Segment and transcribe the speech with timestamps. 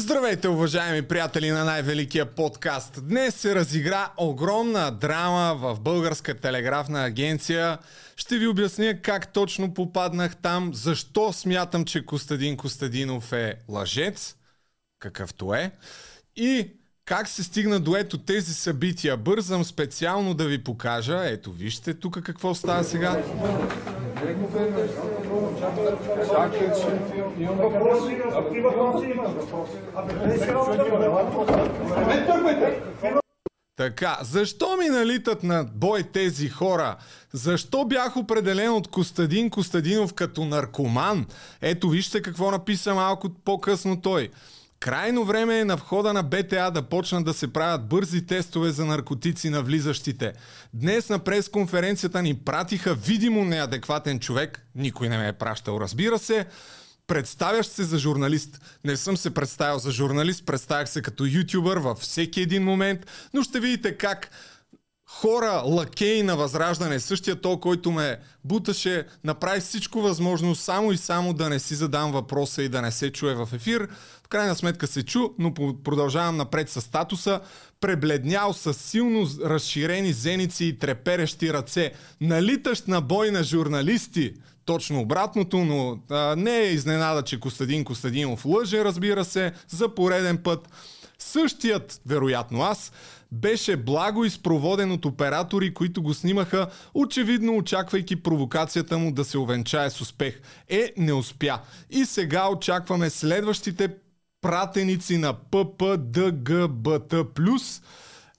[0.00, 3.08] Здравейте, уважаеми приятели на най-великия подкаст.
[3.08, 7.78] Днес се разигра огромна драма в Българска телеграфна агенция.
[8.16, 14.36] Ще ви обясня как точно попаднах там, защо смятам, че Костадин Костадинов е лъжец,
[14.98, 15.70] какъвто е,
[16.36, 16.68] и
[17.04, 19.16] как се стигна до ето тези събития.
[19.16, 21.22] Бързам специално да ви покажа.
[21.24, 23.22] Ето, вижте тук какво става сега.
[33.76, 36.96] Така, защо ми налитат на бой тези хора?
[37.32, 41.26] Защо бях определен от Костадин Костадинов като наркоман?
[41.60, 44.30] Ето вижте какво написа малко по-късно той.
[44.80, 48.84] Крайно време е на входа на БТА да почнат да се правят бързи тестове за
[48.84, 50.32] наркотици на влизащите.
[50.74, 56.46] Днес на пресконференцията ни пратиха видимо неадекватен човек, никой не ме е пращал, разбира се,
[57.06, 58.60] представящ се за журналист.
[58.84, 63.42] Не съм се представил за журналист, представях се като ютубър във всеки един момент, но
[63.42, 64.30] ще видите как
[65.12, 71.32] хора, лакей на Възраждане, същия то, който ме буташе, направи всичко възможно само и само
[71.32, 73.88] да не си задам въпроса и да не се чуе в ефир.
[74.24, 77.40] В крайна сметка се чу, но продължавам напред с статуса.
[77.80, 84.34] Пребледнял с силно разширени зеници и треперещи ръце, налитащ на бой на журналисти.
[84.64, 90.38] Точно обратното, но а, не е изненада, че Костадин Костадинов лъже, разбира се, за пореден
[90.38, 90.68] път.
[91.18, 92.92] Същият, вероятно аз,
[93.32, 99.90] беше благо изпроводен от оператори, които го снимаха, очевидно очаквайки провокацията му да се овенчае
[99.90, 100.40] с успех.
[100.68, 101.58] Е, не успя.
[101.90, 103.88] И сега очакваме следващите
[104.42, 107.14] пратеници на ППДГБТ+,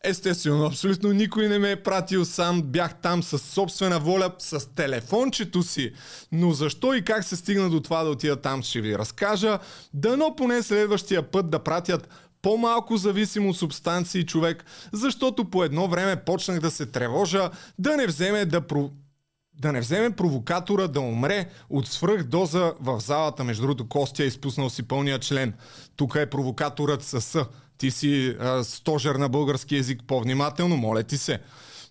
[0.03, 5.63] Естествено, абсолютно никой не ме е пратил сам, бях там с собствена воля, с телефончето
[5.63, 5.93] си.
[6.31, 9.59] Но защо и как се стигна до това да отида там, ще ви разкажа.
[9.93, 12.09] Дано поне следващия път да пратят
[12.41, 18.07] по-малко зависим от субстанции човек, защото по едно време почнах да се тревожа да не
[18.07, 18.89] вземе да про...
[19.53, 23.43] да не вземе провокатора да умре от свръхдоза в залата.
[23.43, 25.53] Между другото, Костя е изпуснал си пълния член.
[25.95, 27.45] Тук е провокаторът с
[27.77, 30.01] Ти си а, стожер на български язик.
[30.07, 31.39] По-внимателно, моля ти се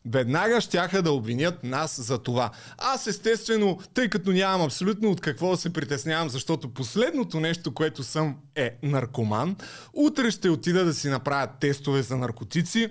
[0.05, 2.51] веднага щяха да обвинят нас за това.
[2.79, 8.03] Аз естествено, тъй като нямам абсолютно от какво да се притеснявам, защото последното нещо, което
[8.03, 9.57] съм е наркоман,
[9.93, 12.89] утре ще отида да си направя тестове за наркотици,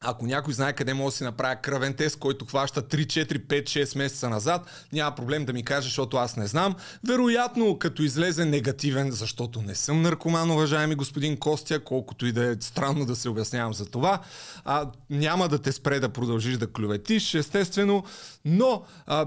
[0.00, 3.62] ако някой знае къде може да си направя кръвен тест, който хваща 3, 4, 5,
[3.62, 6.74] 6 месеца назад, няма проблем да ми каже, защото аз не знам.
[7.08, 12.56] Вероятно, като излезе негативен, защото не съм наркоман, уважаеми господин Костя, колкото и да е
[12.60, 14.20] странно да се обяснявам за това,
[14.64, 18.04] а, няма да те спре да продължиш да клюветиш, естествено,
[18.44, 19.26] но а,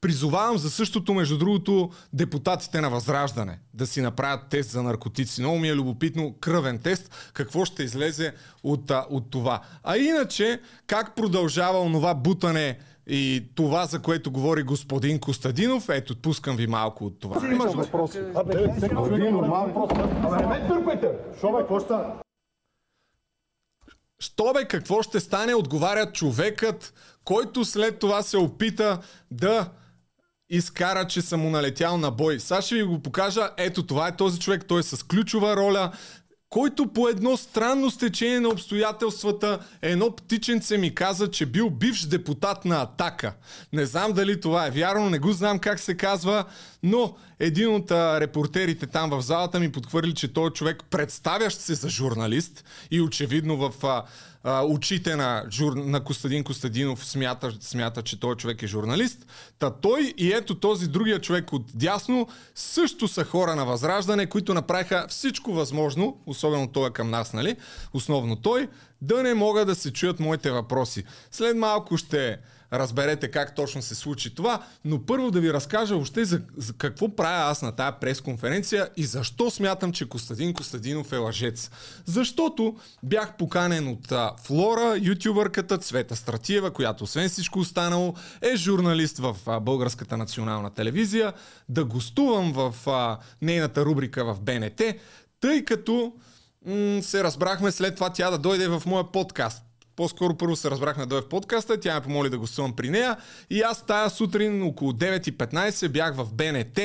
[0.00, 5.40] Призовавам за същото, между другото, депутатите на Възраждане да си направят тест за наркотици.
[5.40, 8.32] Много ми е любопитно кръвен тест, какво ще излезе
[8.62, 9.60] от, от това.
[9.84, 16.56] А иначе, как продължава онова бутане и това, за което говори господин Костадинов, ето, пускам
[16.56, 17.46] ви малко от това.
[17.52, 18.16] Имаш въпрос.
[18.34, 18.54] Абе,
[19.14, 19.98] един нормален въпрос.
[20.24, 21.08] Абе, не ме търпайте!
[21.38, 21.80] Що бе, какво?
[24.20, 26.94] Що бе, какво ще стане, отговаря човекът,
[27.24, 28.98] който след това се опита
[29.30, 29.70] да
[30.50, 32.40] изкара, че съм му налетял на бой.
[32.40, 33.50] Сега ще ви го покажа.
[33.56, 34.64] Ето това е този човек.
[34.68, 35.92] Той е с ключова роля
[36.50, 42.64] който по едно странно стечение на обстоятелствата едно птиченце ми каза, че бил бивш депутат
[42.64, 43.34] на Атака.
[43.72, 46.44] Не знам дали това е вярно, не го знам как се казва,
[46.82, 51.60] но един от а, репортерите там в залата ми подхвърли, че той е човек представящ
[51.60, 54.02] се за журналист и очевидно в а,
[54.44, 55.72] а, очите на, жур...
[55.76, 59.26] на Костадин Костадинов смята, смята, че той човек е журналист.
[59.58, 64.54] Та той и ето този другия човек от дясно също са хора на Възраждане, които
[64.54, 67.56] направиха всичко възможно, особено той е към нас, нали?
[67.92, 68.68] Основно той,
[69.02, 71.04] да не могат да се чуят моите въпроси.
[71.30, 72.38] След малко ще
[72.72, 77.16] разберете как точно се случи това, но първо да ви разкажа още за, за какво
[77.16, 81.70] правя аз на тая пресконференция и защо смятам, че Костадин Костадинов е лъжец.
[82.04, 89.18] Защото бях поканен от а, Флора, ютубърката Цвета Стратиева, която освен всичко останало е журналист
[89.18, 91.32] в а, Българската национална телевизия,
[91.68, 94.82] да гостувам в а, нейната рубрика в БНТ,
[95.40, 96.12] тъй като
[96.66, 99.64] м- се разбрахме след това тя да дойде в моя подкаст.
[100.00, 103.16] По-скоро първо се разбрахме да е в подкаста, тя ме помоли да гостувам при нея
[103.50, 106.78] и аз тая сутрин около 9.15 бях в БНТ,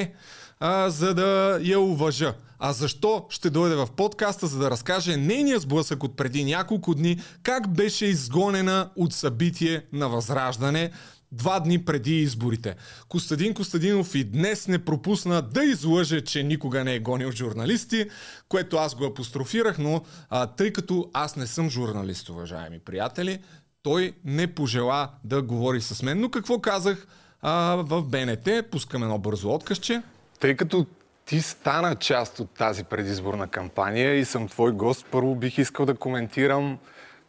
[0.59, 2.33] а, за да я уважа.
[2.59, 7.21] А защо ще дойде в подкаста, за да разкаже нейния сблъсък от преди няколко дни,
[7.43, 10.91] как беше изгонена от събитие на Възраждане.
[11.31, 12.75] Два дни преди изборите.
[13.09, 18.09] Костадин Костадинов и днес не пропусна да излъже, че никога не е гонил журналисти,
[18.49, 23.39] което аз го апострофирах, но а, тъй като аз не съм журналист, уважаеми приятели,
[23.83, 26.19] той не пожела да говори с мен.
[26.19, 27.07] Но какво казах
[27.41, 28.71] а, в БНТ?
[28.71, 30.01] Пускам едно бързо откъсче.
[30.39, 30.85] Тъй като
[31.25, 35.95] ти стана част от тази предизборна кампания и съм твой гост, първо бих искал да
[35.95, 36.79] коментирам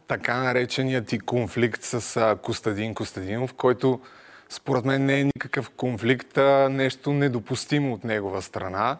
[0.06, 4.00] така наречения ти конфликт с Костадин Костадинов, който
[4.48, 8.98] според мен не е никакъв конфликт, а нещо недопустимо от негова страна.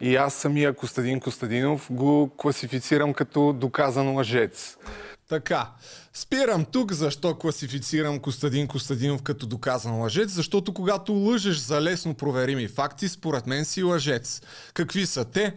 [0.00, 4.76] И аз самия Костадин Костадинов го класифицирам като доказан лъжец.
[5.28, 5.70] Така,
[6.14, 12.68] спирам тук, защо класифицирам Костадин Костадинов като доказан лъжец, защото когато лъжеш за лесно проверими
[12.68, 14.40] факти, според мен си лъжец.
[14.74, 15.54] Какви са те?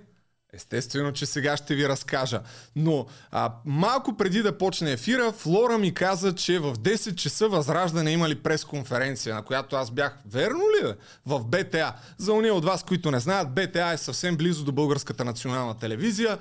[0.53, 2.42] Естествено, че сега ще ви разкажа.
[2.75, 8.12] Но а, малко преди да почне ефира, Флора ми каза, че в 10 часа Възраждане
[8.12, 10.95] имали пресконференция, на която аз бях, верно ли е?
[11.25, 11.94] В БТА.
[12.18, 16.38] За уния от вас, които не знаят, БТА е съвсем близо до Българската национална телевизия.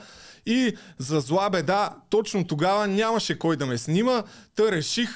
[0.46, 4.22] И за зла беда, точно тогава нямаше кой да ме снима.
[4.54, 5.10] Та реших,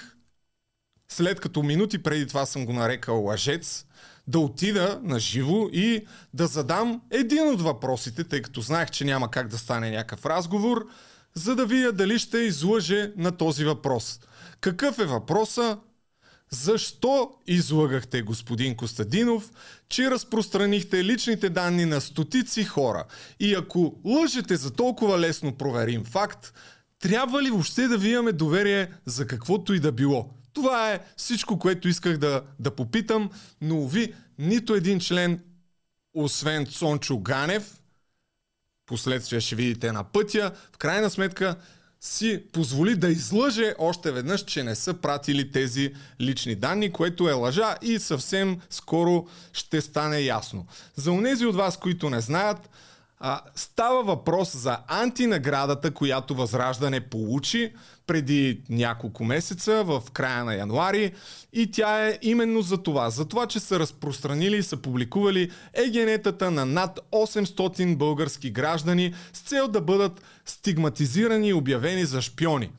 [1.09, 3.85] след като минути преди това съм го нарекал лъжец,
[4.27, 9.31] да отида на живо и да задам един от въпросите, тъй като знаех, че няма
[9.31, 10.87] как да стане някакъв разговор,
[11.35, 14.21] за да видя дали ще излъже на този въпрос.
[14.61, 15.79] Какъв е въпроса?
[16.51, 19.51] Защо излагахте господин Костадинов,
[19.89, 23.05] че разпространихте личните данни на стотици хора?
[23.41, 26.53] И ако лъжете за толкова лесно проверим факт,
[27.01, 30.31] трябва ли въобще да ви имаме доверие за каквото и да било?
[30.55, 33.31] Това е всичко, което исках да, да попитам,
[33.61, 35.41] но ви нито един член,
[36.15, 37.81] освен Цончо Ганев,
[38.87, 41.57] последствие ще видите на пътя, в крайна сметка
[42.01, 47.33] си позволи да излъже още веднъж, че не са пратили тези лични данни, което е
[47.33, 50.67] лъжа и съвсем скоро ще стане ясно.
[50.97, 52.71] За унези от вас, които не знаят,
[53.19, 57.73] а, става въпрос за антинаградата, която Възраждане получи
[58.07, 61.13] преди няколко месеца, в края на януари.
[61.53, 63.11] И тя е именно за това.
[63.11, 69.41] За това, че са разпространили и са публикували егенетата на над 800 български граждани с
[69.41, 72.71] цел да бъдат стигматизирани и обявени за шпиони.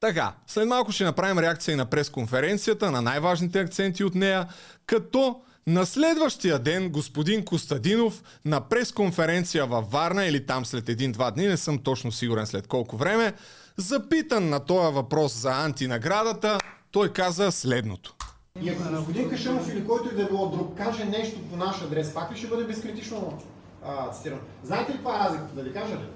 [0.00, 4.46] Така, след малко ще направим реакция и на пресконференцията, на най-важните акценти от нея,
[4.86, 11.46] като на следващия ден господин Костадинов на пресконференция във Варна или там след един-два дни,
[11.46, 13.32] не съм точно сигурен след колко време,
[13.76, 16.58] запитан на този въпрос за антинаградата,
[16.90, 18.14] той каза следното.
[18.62, 21.82] И ако господин Кашемов или който и да е било друг каже нещо по наш
[21.82, 23.38] адрес, пак ли ще бъде безкритично
[23.84, 24.40] а, цитиран?
[24.62, 25.54] Знаете ли каква е разликата?
[25.54, 26.06] Да ви кажа ли?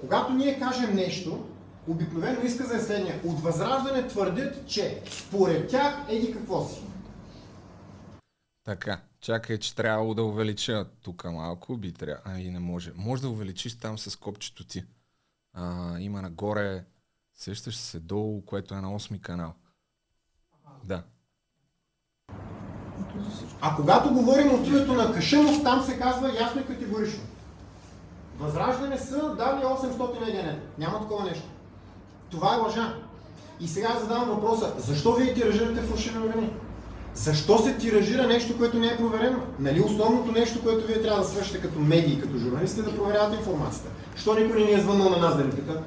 [0.00, 1.44] Когато ние кажем нещо,
[1.88, 3.20] обикновено изказа е следния.
[3.24, 6.80] От възраждане твърдят, че според тях еди какво си.
[8.64, 11.76] Така, чакай, че трябва да увелича тук малко.
[11.76, 12.20] Би трябва.
[12.24, 12.92] А, и не може.
[12.96, 14.84] Може да увеличиш там с копчето ти.
[15.54, 16.84] А, има нагоре,
[17.36, 19.52] сещаш се долу, което е на 8 канал.
[20.84, 21.02] Да.
[23.60, 27.20] А когато говорим от името на Кашемов, там се казва ясно и категорично.
[28.38, 30.60] Възраждане са дали 800 ЕГН.
[30.78, 31.44] Няма такова нещо.
[32.30, 32.94] Това е лъжа.
[33.60, 36.50] И сега задавам въпроса, защо вие тиражирате фалшиви новини?
[37.14, 39.38] Защо се тиражира нещо, което не е проверено?
[39.58, 43.36] Нали основното нещо, което вие трябва да свършите като медии, като журналисти, е да проверявате
[43.36, 43.90] информацията.
[44.16, 45.82] Що никой не ни е звъннал на нас да ни пита?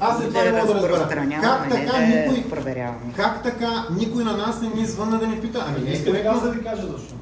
[0.00, 1.40] Аз след това не мога да разбера.
[1.42, 3.12] Как така, да никой, проверяваме.
[3.16, 5.64] как така никой на нас не ни звънна да ни пита?
[5.68, 7.14] Ами не искаме аз да ви кажа защо.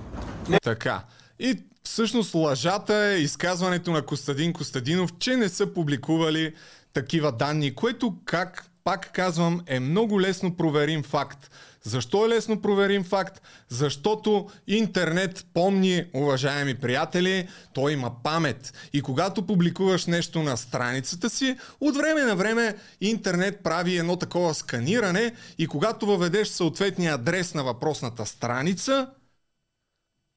[0.62, 1.00] Така.
[1.38, 6.54] И всъщност лъжата е изказването на Костадин Костадинов, че не са публикували
[6.92, 11.50] такива данни, което, как пак казвам, е много лесно проверим факт.
[11.82, 13.42] Защо е лесно проверим факт?
[13.68, 18.72] Защото интернет помни, уважаеми приятели, той има памет.
[18.92, 24.54] И когато публикуваш нещо на страницата си, от време на време интернет прави едно такова
[24.54, 29.10] сканиране и когато въведеш съответния адрес на въпросната страница,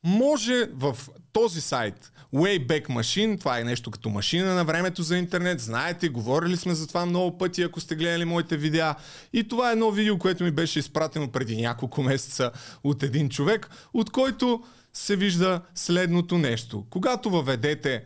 [0.04, 0.98] може в
[1.34, 6.58] този сайт Wayback Machine, това е нещо като машина на времето за интернет, знаете, говорили
[6.58, 8.96] сме за това много пъти, ако сте гледали моите видеа.
[9.34, 12.52] И това е едно видео, което ми беше изпратено преди няколко месеца
[12.84, 16.86] от един човек, от който се вижда следното нещо.
[16.90, 18.04] Когато въведете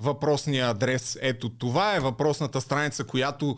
[0.00, 1.18] въпросния адрес.
[1.20, 3.56] Ето това е въпросната страница, която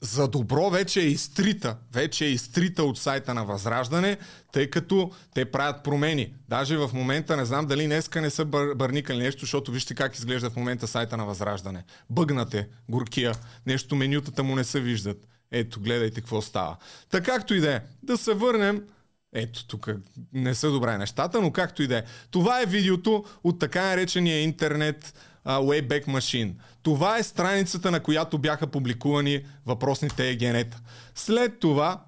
[0.00, 1.76] за добро вече е изтрита.
[1.92, 4.18] Вече е изтрита от сайта на Възраждане,
[4.52, 6.34] тъй като те правят промени.
[6.48, 10.16] Даже в момента не знам дали днеска не са бър, бърникали нещо, защото вижте как
[10.16, 11.84] изглежда в момента сайта на Възраждане.
[12.10, 13.34] Бъгнате, горкия,
[13.66, 15.18] нещо менютата му не се виждат.
[15.50, 16.76] Ето, гледайте какво става.
[17.10, 18.82] Така както и да е, да се върнем
[19.34, 19.88] Ето, тук
[20.32, 22.02] не са добре нещата, но както и да е.
[22.30, 25.14] Това е видеото от така наречения интернет
[25.46, 26.54] uh, Wayback Machine.
[26.82, 30.80] Това е страницата, на която бяха публикувани въпросните егенета.
[31.14, 32.04] След това,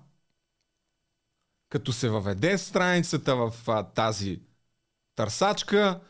[1.69, 4.41] като се въведе страницата в uh, тази
[5.17, 6.01] търсачка,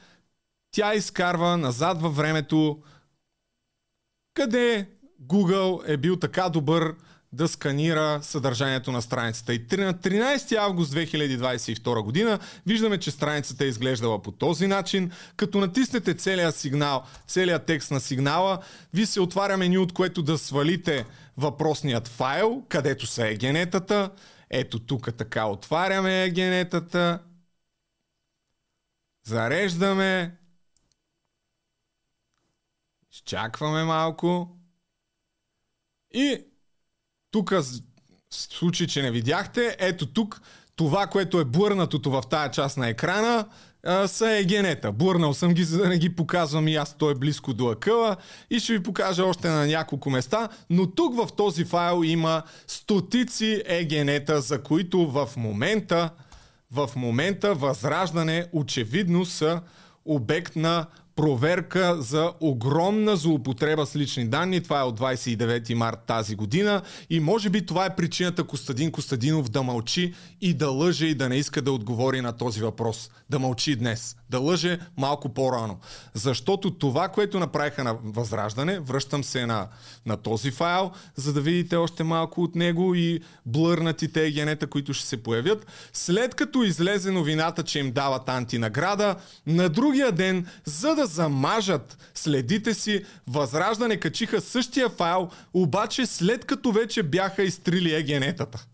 [0.71, 2.83] тя изкарва назад във времето,
[4.35, 4.91] къде
[5.23, 6.95] Google е бил така добър
[7.35, 9.55] да сканира съдържанието на страницата.
[9.55, 15.11] И на 13 август 2022 година виждаме, че страницата е изглеждала по този начин.
[15.37, 18.59] Като натиснете целият сигнал, целият текст на сигнала,
[18.95, 21.05] ви се отваря меню, от което да свалите
[21.37, 24.11] въпросният файл, където са егенетата.
[24.51, 27.23] Ето тук така отваряме егенетата.
[29.27, 30.37] Зареждаме.
[33.13, 34.57] Изчакваме малко.
[36.15, 36.45] И
[37.35, 37.65] тук, в
[38.31, 40.41] случай, че не видяхте, ето тук,
[40.77, 43.47] това, което е бърнатото в тая част на екрана,
[43.87, 44.93] а, са егенета.
[44.93, 48.17] Бърнал съм ги, за да не ги показвам и аз, той е близко до акъла
[48.51, 53.63] и ще ви покажа още на няколко места, но тук в този файл има стотици
[53.67, 56.11] егенета, за които в момента,
[56.71, 59.61] в момента възраждане очевидно са
[60.05, 64.63] обект на проверка за огромна злоупотреба с лични данни.
[64.63, 69.49] Това е от 29 март тази година и може би това е причината Костадин Костадинов
[69.49, 73.11] да мълчи и да лъже и да не иска да отговори на този въпрос.
[73.31, 74.17] Да мълчи днес.
[74.31, 75.79] Да лъже малко по-рано.
[76.15, 79.69] Защото това, което направиха на Възраждане, връщам се на,
[80.07, 85.07] на този файл, за да видите още малко от него и блърнатите генета, които ще
[85.07, 85.67] се появят.
[85.93, 89.17] След като излезе новината, че им дават антинаграда,
[89.47, 96.73] на другия ден, за да замажат следите си, Възраждане качиха същия файл, обаче след като
[96.73, 98.67] вече бяха изтрили егенетата.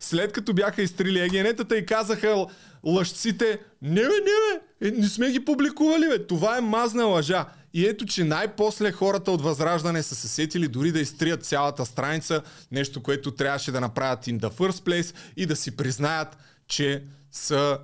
[0.00, 2.46] След като бяха изтрили егенетата и казаха
[2.84, 7.46] лъжците, не бе, не бе, е, не сме ги публикували бе, това е мазна лъжа.
[7.74, 12.42] И ето, че най-после хората от Възраждане са се сетили дори да изтрият цялата страница,
[12.72, 16.36] нещо, което трябваше да направят in the first place и да си признаят,
[16.68, 17.02] че
[17.32, 17.78] са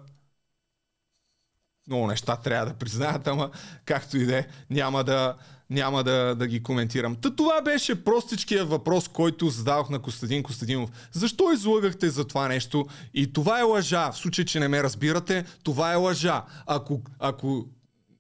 [1.87, 3.51] много неща трябва да признаят, ама
[3.85, 5.35] както и да е, няма да,
[5.71, 7.17] няма да, да ги коментирам.
[7.17, 10.91] Та това беше простичкият въпрос, който задавах на Костадин Костадинов.
[11.12, 12.87] Защо излъгахте за това нещо?
[13.15, 14.11] И това е лъжа.
[14.12, 16.45] В случай, че не ме разбирате, това е лъжа.
[16.67, 17.67] Ако, ако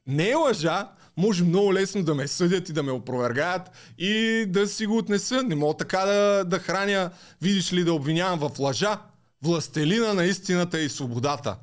[0.06, 4.68] не е лъжа, може много лесно да ме съдят и да ме опровергаят и да
[4.68, 5.42] си го отнеса.
[5.42, 7.10] Не мога така да, да храня,
[7.42, 8.98] видиш ли, да обвинявам в лъжа.
[9.42, 11.56] Властелина на истината и свободата.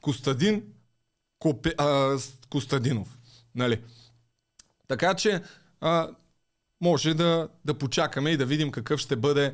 [0.00, 0.62] Костадин
[1.40, 2.18] Копе, а,
[2.50, 3.18] Костадинов.
[3.54, 3.80] Нали?
[4.88, 5.42] Така че
[5.80, 6.08] а,
[6.80, 9.52] може да, да почакаме и да видим какъв ще бъде е,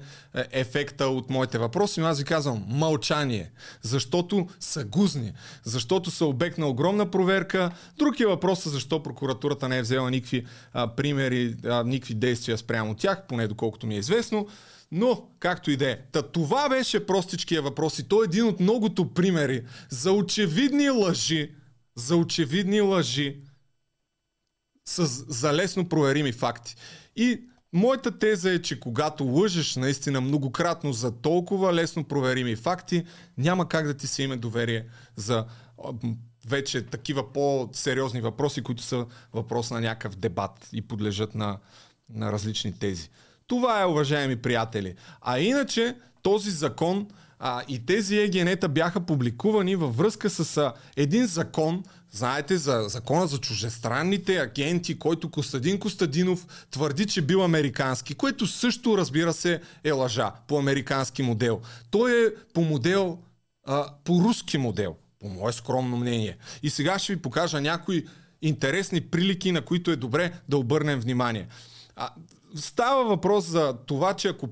[0.51, 2.01] ефекта от моите въпроси.
[2.01, 3.53] Но аз ви казвам мълчание,
[3.83, 5.33] защото са гузни,
[5.65, 7.71] защото са обект на огромна проверка.
[7.99, 13.27] Друг е защо прокуратурата не е взела никакви а, примери, а, никакви действия спрямо тях,
[13.29, 14.49] поне доколкото ми е известно.
[14.93, 15.99] Но, както и да е.
[16.13, 21.51] Та това беше простичкия въпрос и той е един от многото примери за очевидни лъжи,
[21.97, 23.41] за очевидни лъжи
[24.89, 26.77] с, за лесно проверими факти.
[27.17, 27.41] И
[27.73, 33.05] моята теза е, че когато лъжеш наистина многократно за толкова лесно проверими факти,
[33.39, 34.87] няма как да ти се име доверие
[35.17, 35.47] за
[36.47, 41.59] вече такива по-сериозни въпроси, които са въпрос на някакъв дебат и подлежат на,
[42.11, 43.11] на различни тези.
[43.47, 44.95] Това е, уважаеми приятели.
[45.21, 51.27] А иначе този закон а, и тези егенета бяха публикувани във връзка с а, един
[51.27, 58.47] закон, знаете, за закона за чужестранните агенти, който Костадин Костадинов твърди, че бил американски, което
[58.47, 61.61] също, разбира се, е лъжа по американски модел.
[61.91, 63.19] Той е по модел,
[63.67, 66.37] а, по руски модел, по мое скромно мнение.
[66.63, 68.07] И сега ще ви покажа някои
[68.43, 71.49] интересни прилики, на които е добре да обърнем внимание.
[71.97, 72.11] А,
[72.55, 74.47] става въпрос за това, че ако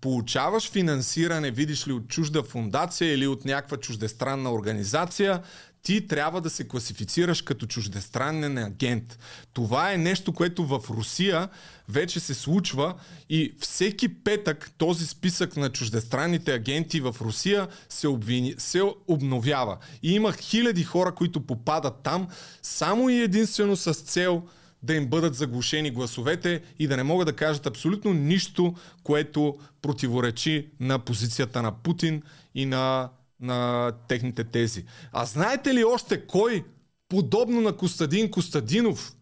[0.00, 5.42] получаваш финансиране, видиш ли, от чужда фундация или от някаква чуждестранна организация,
[5.82, 9.18] ти трябва да се класифицираш като чуждестранен агент.
[9.52, 11.48] Това е нещо, което в Русия
[11.88, 12.94] вече се случва
[13.30, 19.78] и всеки петък този списък на чуждестранните агенти в Русия се, обвини, се обновява.
[20.02, 22.28] И има хиляди хора, които попадат там
[22.62, 24.42] само и единствено с цел
[24.82, 30.70] да им бъдат заглушени гласовете и да не могат да кажат абсолютно нищо, което противоречи
[30.80, 32.22] на позицията на Путин
[32.54, 33.10] и на,
[33.40, 34.84] на техните тези.
[35.12, 36.64] А знаете ли още кой,
[37.08, 39.16] подобно на Костадин Костадинов,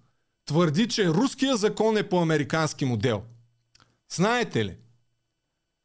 [0.46, 3.22] твърди, че руския закон е по американски модел?
[4.14, 4.76] Знаете ли?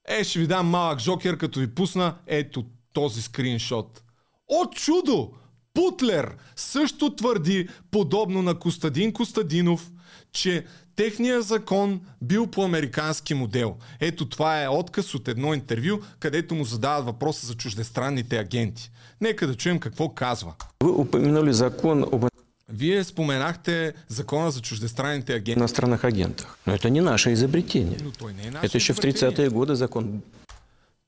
[0.08, 4.04] Е, ще ви дам малък жокер, като ви пусна ето този скриншот.
[4.48, 5.34] О чудо!
[5.74, 9.92] Путлер също твърди, подобно на Костадин Костадинов,
[10.32, 10.66] че
[10.96, 13.76] техният закон бил по американски модел.
[14.00, 18.92] Ето това е отказ от едно интервю, където му задават въпроса за чуждестранните агенти.
[19.22, 20.54] Нека да чуем какво казва.
[20.84, 22.26] Вы упомянули закон об
[22.70, 25.60] Вие споменахте закона за чуждестранните агенти.
[25.60, 26.58] иностранных агентах.
[26.68, 27.98] Но это не наше изобретение.
[28.04, 29.32] Но той не е наше Это еще в изобретение.
[29.32, 30.22] 30-е годы закон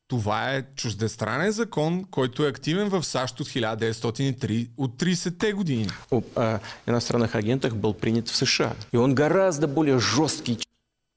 [0.07, 5.87] Това е чуждестранен закон, който е активен в САЩ от 1903, от 30-те години.
[6.11, 8.73] об а, иностранных агентах был принят в США.
[8.93, 10.57] И он гораздо более жесткий,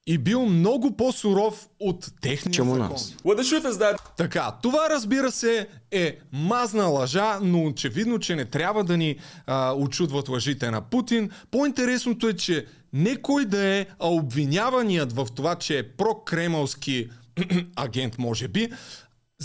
[0.07, 2.89] И бил много по-суров от техния чем у закон.
[2.91, 3.13] нас.
[3.23, 8.35] Well, the truth is that Така, това разбира се е мазна лъжа, но очевидно, че
[8.35, 9.15] не трябва да ни
[9.47, 11.29] а, очудват лъжите на Путин.
[11.51, 17.09] По-интересното е, че не кой да е, а обвиняваният в това, че е прокремълски
[17.75, 18.69] агент, може би,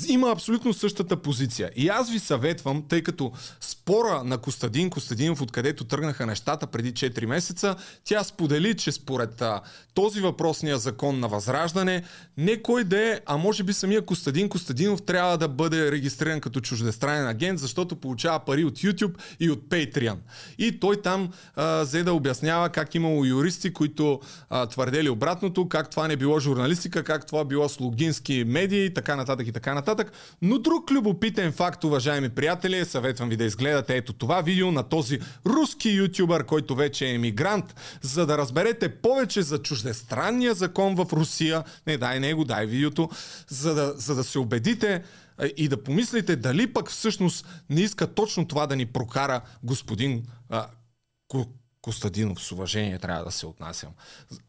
[0.08, 1.70] има абсолютно същата позиция.
[1.76, 7.26] И аз ви съветвам, тъй като спора на Костадин Костадинов, откъдето тръгнаха нещата преди 4
[7.26, 9.60] месеца, тя сподели, че според а,
[9.94, 12.02] този въпросния закон на Възраждане,
[12.36, 16.60] не кой да е, а може би самия Костадин Костадинов трябва да бъде регистриран като
[16.60, 20.16] чуждестранен агент, защото получава пари от YouTube и от Patreon.
[20.58, 24.20] И той там а, взе да обяснява как имало юристи, които
[24.50, 29.16] а, твърдели обратното, как това не било журналистика, как това било слугински медии и така
[29.16, 29.83] нататък и така нататък.
[30.42, 35.18] Но друг любопитен факт, уважаеми приятели, съветвам ви да изгледате ето това видео на този
[35.46, 41.64] руски ютубър, който вече е емигрант, за да разберете повече за чуждестранния закон в Русия.
[41.86, 43.08] Не, дай него, дай видеото,
[43.48, 45.02] за да, за да се убедите
[45.56, 50.66] и да помислите дали пък всъщност не иска точно това да ни прокара господин а,
[51.84, 53.90] Костадинов, с уважение трябва да се отнасям.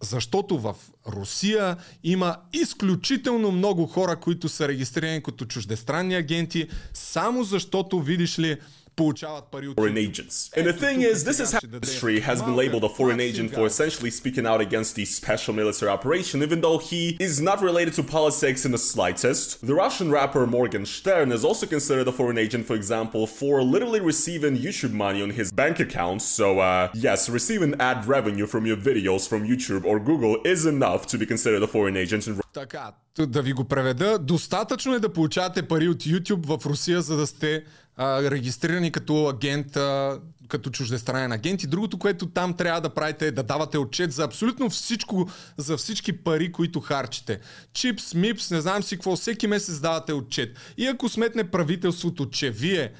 [0.01, 0.75] Защото в
[1.07, 8.57] Русия има изключително много хора, които са регистрирани като чуждестранни агенти, само защото, видиш ли.
[8.96, 10.50] foreign agents.
[10.56, 13.64] And the thing is, this is how history has been labeled a foreign agent for
[13.66, 18.02] essentially speaking out against the special military operation, even though he is not related to
[18.02, 19.66] politics in the slightest.
[19.66, 24.00] The Russian rapper Morgan Stern is also considered a foreign agent, for example, for literally
[24.00, 26.20] receiving YouTube money on his bank account.
[26.22, 31.06] So, uh, yes, receiving ad revenue from your videos from YouTube or Google is enough
[31.12, 34.18] to be considered a foreign agent in Така, т- да ви го преведа.
[34.18, 37.64] Достатъчно е да получавате пари от YouTube в Русия, за да сте
[37.97, 41.63] а, регистрирани като агент, а, като чуждестранен агент.
[41.63, 45.77] И другото, което там трябва да правите е да давате отчет за абсолютно всичко, за
[45.77, 47.39] всички пари, които харчите.
[47.73, 50.57] Чипс, мипс, не знам си какво, всеки месец давате отчет.
[50.77, 52.91] И ако сметне правителството, че вие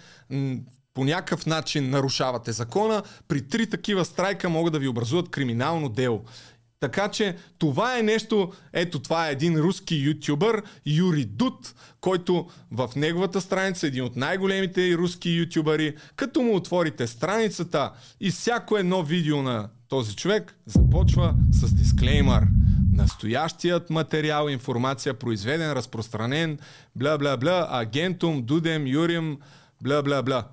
[0.93, 6.23] по някакъв начин нарушавате закона, при три такива страйка могат да ви образуват криминално дело.
[6.79, 12.89] Така че това е нещо, ето това е един руски ютубър, Юри Дуд, който в
[12.95, 19.41] неговата страница, един от най-големите руски ютубъри, като му отворите страницата и всяко едно видео
[19.41, 22.43] на този човек започва с дисклеймър.
[22.93, 26.59] Настоящият материал, информация, произведен, разпространен,
[26.95, 29.38] бла, агентум, дудем, юрим,
[29.81, 30.47] бла.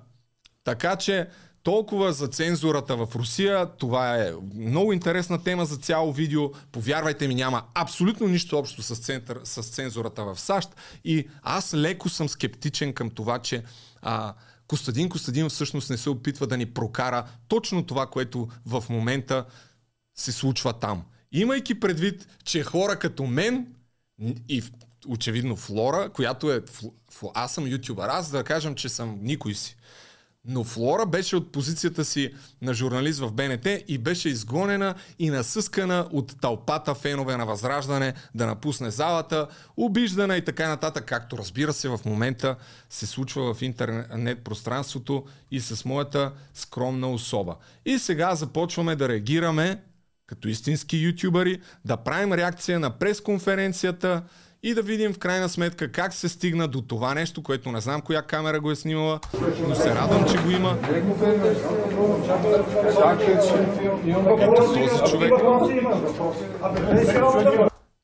[0.63, 1.27] Така че
[1.63, 3.65] толкова за цензурата в Русия.
[3.77, 6.51] Това е много интересна тема за цяло видео.
[6.71, 10.69] Повярвайте ми, няма абсолютно нищо общо с, център, с цензурата в САЩ.
[11.05, 13.63] И аз леко съм скептичен към това, че
[14.01, 14.33] а,
[14.67, 19.45] Костадин Костадинов всъщност не се опитва да ни прокара точно това, което в момента
[20.15, 21.03] се случва там.
[21.31, 23.67] Имайки предвид, че хора като мен
[24.49, 24.63] и
[25.07, 26.61] очевидно Флора, която е...
[27.33, 29.77] Аз съм ютубър, аз да кажем, че съм никой си.
[30.47, 36.07] Но Флора беше от позицията си на журналист в БНТ и беше изгонена и насъскана
[36.11, 41.89] от тълпата фенове на Възраждане да напусне залата, обиждана и така нататък, както разбира се
[41.89, 42.55] в момента
[42.89, 47.55] се случва в интернет пространството и с моята скромна особа.
[47.85, 49.81] И сега започваме да реагираме
[50.27, 54.23] като истински ютубъри, да правим реакция на пресконференцията
[54.63, 58.01] и да видим в крайна сметка как се стигна до това нещо, което не знам
[58.01, 59.19] коя камера го е снимала,
[59.67, 60.77] но се радвам, че го има.
[64.39, 65.33] Ето този човек.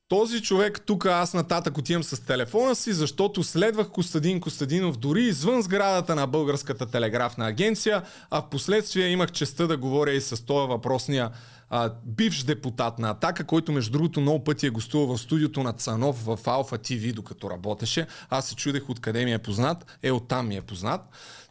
[0.09, 5.61] Този човек тук аз нататък отивам с телефона си, защото следвах Костадин Костадинов дори извън
[5.61, 10.67] сградата на Българската телеграфна агенция, а в последствие имах честа да говоря и с този
[10.67, 11.31] въпросния
[11.69, 15.73] а, бивш депутат на Атака, който между другото много пъти е гостувал в студиото на
[15.73, 18.07] Цанов в Алфа ТВ, докато работеше.
[18.29, 19.97] Аз се чудех откъде ми е познат.
[20.03, 21.01] Е, оттам ми е познат.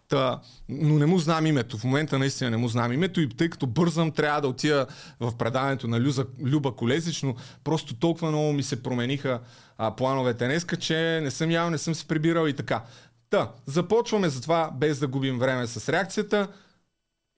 [0.08, 1.78] Та, но не му знам името.
[1.78, 4.86] В момента наистина не му знам името и тъй като бързам, трябва да отида
[5.20, 9.40] в предаването на Люза, Люба Колезич, но просто толкова много ми се промениха
[9.78, 12.84] а, плановете днеска, че не съм ял, не съм се прибирал и така.
[13.30, 16.48] Та, започваме затова, без да губим време с реакцията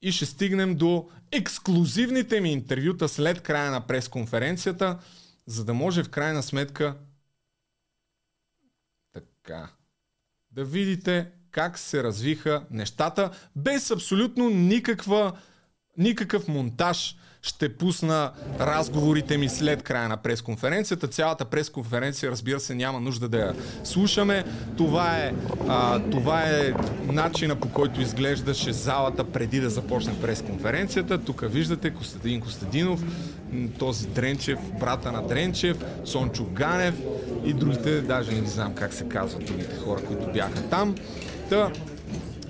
[0.03, 4.99] и ще стигнем до ексклюзивните ми интервюта след края на пресконференцията,
[5.47, 6.97] за да може в крайна сметка
[9.13, 9.69] така
[10.51, 15.33] да видите как се развиха нещата без абсолютно никаква,
[15.99, 21.09] никакъв монтаж ще пусна разговорите ми след края на пресконференцията.
[21.09, 24.45] Цялата пресконференция, разбира се, няма нужда да я слушаме.
[24.77, 25.33] Това е,
[25.69, 26.73] а, това е
[27.07, 31.19] начина по който изглеждаше залата преди да започне пресконференцията.
[31.19, 33.01] Тук виждате Костадин Костадинов,
[33.79, 36.95] този Дренчев, брата на Дренчев, Сончо Ганев
[37.45, 40.95] и другите, даже не знам как се казват другите хора, които бяха там.
[41.51, 41.73] Та,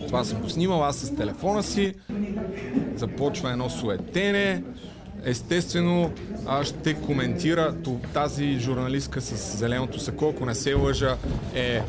[0.06, 1.94] това съм го снимал аз с телефона си.
[2.96, 4.62] Започва едно суетене.
[5.24, 6.12] Естествено,
[6.46, 7.74] аз ще коментира
[8.14, 11.16] тази журналистка с зеленото сако, ако не се лъжа,
[11.54, 11.82] е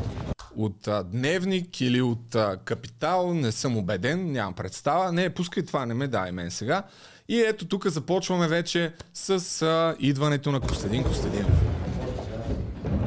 [0.56, 5.12] от а, Дневник или от а, Капитал, не съм убеден, нямам представа.
[5.12, 6.84] Не, пускай това, не ме дай мен сега.
[7.30, 11.70] И ето тук започваме вече с а, идването на Костадин Костадинов.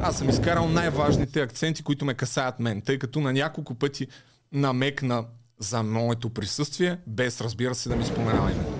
[0.07, 4.07] Аз съм изкарал най-важните акценти, които ме касаят мен, тъй като на няколко пъти
[4.53, 5.23] намекна
[5.59, 8.71] за моето присъствие, без разбира се да ми споменава името.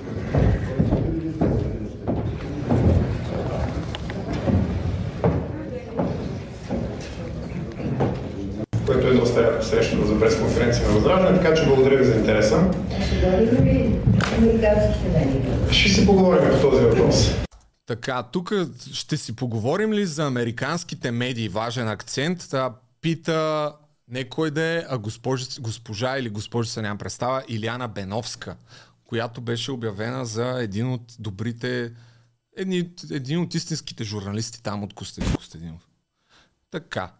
[8.85, 12.71] което е доста срещано за пресконференция на Възраждане, така че благодаря ви за интереса.
[15.71, 17.44] Ще си поговорим по този въпрос.
[17.85, 18.53] Така, тук
[18.93, 21.49] ще си поговорим ли за американските медии?
[21.49, 22.49] Важен акцент.
[22.49, 23.71] Та, пита
[24.07, 28.55] не кой да е, а госпожа, госпожа или госпожица, нямам представа, Иляна Беновска,
[29.05, 31.91] която беше обявена за един от добрите,
[32.57, 35.87] един, един от истинските журналисти там от Костадин Костадинов.
[36.71, 37.11] Така.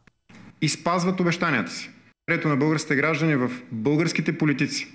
[0.62, 1.90] И спазват обещанията си.
[2.30, 4.88] Рето на българските граждани в българските политици.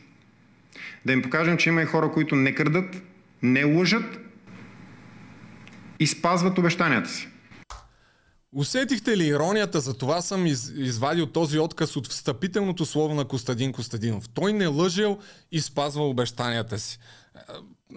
[1.06, 3.02] Да им покажем, че има и хора, които не крадат,
[3.42, 4.29] не лъжат
[6.00, 7.28] и спазват обещанията си.
[8.52, 9.80] Усетихте ли иронията?
[9.80, 14.28] За това съм из, извадил този отказ от встъпителното слово на Костадин Костадинов.
[14.28, 15.18] Той не лъжел
[15.52, 16.98] и спазва обещанията си.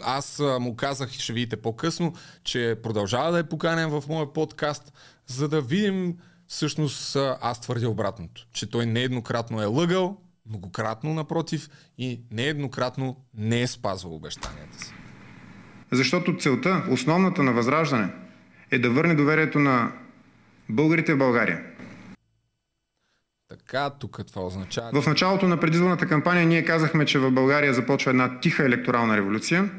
[0.02, 2.14] Аз му казах, ще видите по-късно,
[2.44, 4.94] че продължава да е поканен в моя подкаст,
[5.28, 8.48] за да видим всъщност аз твърдя обратното.
[8.54, 10.18] Че той нееднократно е лъгал,
[10.50, 14.94] многократно напротив и нееднократно не е спазвал обещанията си.
[15.94, 18.10] Защото целта, основната на Възраждане,
[18.72, 19.92] е да върне доверието на
[20.70, 21.64] българите в България.
[23.50, 25.02] Така, тук това означава...
[25.02, 29.70] В началото на предизборната кампания ние казахме, че в България започва една тиха електорална революция.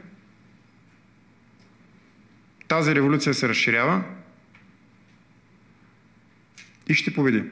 [2.69, 4.03] Тази революция се разширява
[6.89, 7.45] и ще победи.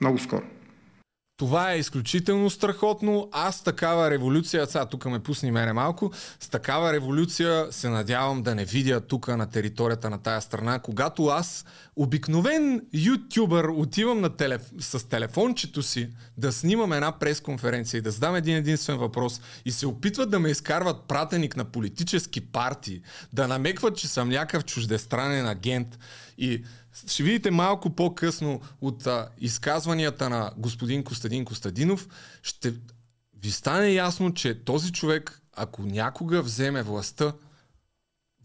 [0.00, 0.44] Много скоро.
[1.40, 3.28] Това е изключително страхотно.
[3.32, 8.54] Аз такава революция, сега тук ме пусни мене малко, с такава революция се надявам да
[8.54, 10.78] не видя тук на територията на тая страна.
[10.78, 11.64] Когато аз,
[11.96, 14.62] обикновен ютубър, отивам на телеф...
[14.80, 19.86] с телефончето си да снимам една пресконференция и да задам един единствен въпрос и се
[19.86, 25.98] опитват да ме изкарват пратеник на политически партии, да намекват, че съм някакъв чуждестранен агент
[26.38, 26.64] и
[27.06, 32.08] ще видите малко по-късно от а, изказванията на господин Костадин Костадинов,
[32.42, 32.74] ще
[33.34, 37.32] ви стане ясно, че този човек, ако някога вземе властта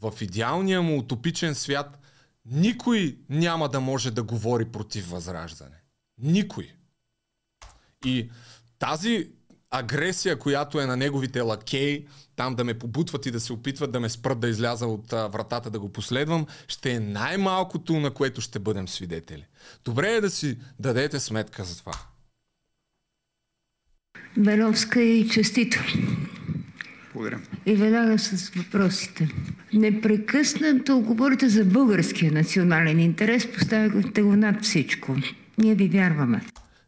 [0.01, 1.99] в идеалния му утопичен свят,
[2.45, 5.81] никой няма да може да говори против възраждане.
[6.17, 6.75] Никой.
[8.05, 8.29] И
[8.79, 9.31] тази
[9.79, 13.99] агресия, която е на неговите лакеи, там да ме побутват и да се опитват да
[13.99, 18.41] ме спрат да изляза от а, вратата да го последвам, ще е най-малкото, на което
[18.41, 19.45] ще бъдем свидетели.
[19.85, 21.93] Добре е да си дадете сметка за това.
[24.37, 25.83] Беловска и честито.
[27.13, 27.41] Благодаря.
[27.65, 29.29] И веднага с въпросите.
[29.73, 35.15] Непрекъснато говорите за българския национален интерес, поставяте го над всичко.
[35.57, 36.41] Ние ви вярваме.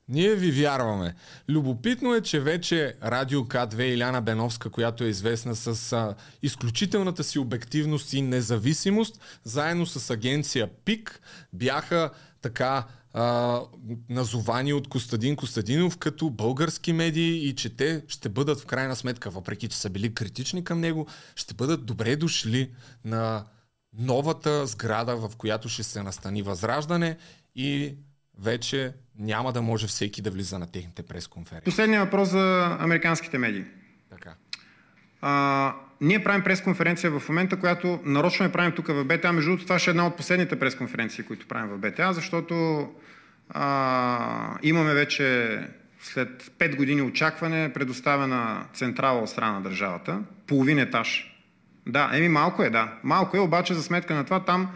[0.10, 1.16] Ние ви вярваме.
[1.50, 7.40] Любопитно е, че вече Радио К2 Иляна Беновска, която е известна с а, изключителната си
[7.40, 11.22] обективност и независимост, заедно с агенция ПИК,
[11.54, 12.10] бяха
[12.42, 13.62] така а,
[14.10, 19.30] назовани от Костадин Костадинов като български медии и че те ще бъдат в крайна сметка,
[19.30, 22.72] въпреки че са били критични към него, ще бъдат добре дошли
[23.06, 23.46] на
[23.94, 27.18] новата сграда, в която ще се настани Възраждане
[27.56, 27.96] и
[28.40, 31.66] вече няма да може всеки да влиза на техните пресконференции.
[31.66, 33.64] Последният въпрос за американските медии.
[34.10, 34.34] Така.
[35.22, 39.34] А, ние правим пресконференция в момента, която нарочно я правим тук в БТА.
[39.34, 42.88] Между другото, това ще е една от последните пресконференции, които правим в БТА, защото
[43.50, 45.60] А, имаме вече
[46.02, 51.34] след 5 години очакване предоставена централа от страна на държавата, половин етаж.
[51.86, 52.94] Да, еми малко е, да.
[53.04, 54.70] Малко е, обаче за сметка на това там,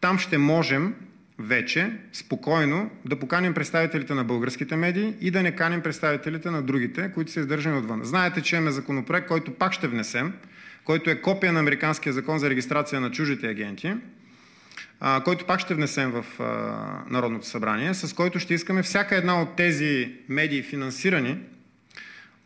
[0.00, 0.94] там ще можем
[1.38, 7.12] вече спокойно да поканим представителите на българските медии и да не каним представителите на другите,
[7.14, 8.00] които са издържани отвън.
[8.04, 10.32] Знаете, че имаме законопроект, който пак ще внесем,
[10.84, 13.94] който е копия на Американския закон за регистрация на чужите агенти,
[15.00, 16.44] а, който пак ще внесем в а,
[17.10, 21.38] Народното събрание, с който ще искаме всяка една от тези медии, финансирани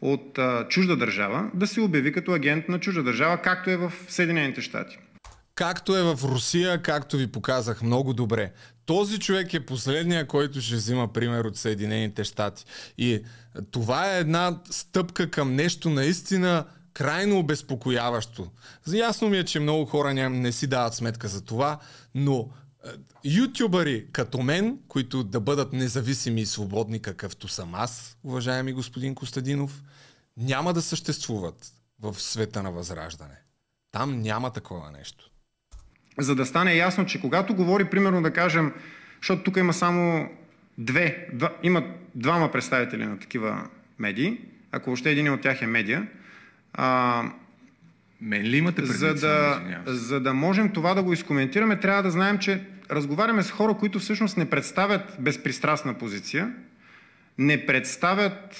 [0.00, 3.92] от а, чужда държава, да се обяви като агент на чужда държава, както е в
[4.08, 4.98] Съединените щати.
[5.54, 8.52] Както е в Русия, както ви показах много добре.
[8.86, 12.64] Този човек е последния, който ще взима пример от Съединените щати.
[12.98, 13.22] И
[13.70, 18.50] това е една стъпка към нещо наистина крайно обезпокояващо.
[18.92, 21.78] Ясно ми е, че много хора не, не си дават сметка за това,
[22.14, 22.48] но
[22.84, 22.88] е,
[23.24, 29.82] ютубъри като мен, които да бъдат независими и свободни, какъвто съм аз, уважаеми господин Костадинов,
[30.36, 33.38] няма да съществуват в света на възраждане.
[33.92, 35.31] Там няма такова нещо.
[36.18, 38.72] За да стане ясно, че когато говори, примерно да кажем,
[39.20, 40.28] защото тук има само
[40.78, 44.40] две, два, има двама представители на такива медии,
[44.72, 46.06] ако въобще един от тях е медия,
[46.74, 47.22] а,
[48.20, 48.96] Мен ли имате предвид?
[48.96, 53.50] за да, за да можем това да го изкоментираме, трябва да знаем, че разговаряме с
[53.50, 56.52] хора, които всъщност не представят безпристрастна позиция,
[57.38, 58.56] не представят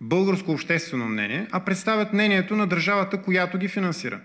[0.00, 4.20] българско обществено мнение, а представят мнението на държавата, която ги финансира.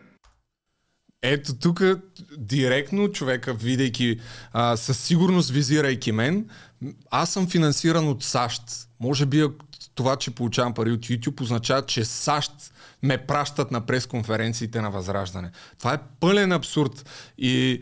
[1.23, 1.83] Ето тук
[2.37, 4.19] директно човека, видейки
[4.53, 6.49] а, със сигурност визирайки мен,
[7.11, 8.63] аз съм финансиран от САЩ.
[8.99, 9.47] Може би
[9.95, 12.51] това, че получавам пари от YouTube, означава, че САЩ
[13.03, 15.51] ме пращат на пресконференциите на Възраждане.
[15.79, 17.09] Това е пълен абсурд.
[17.37, 17.81] И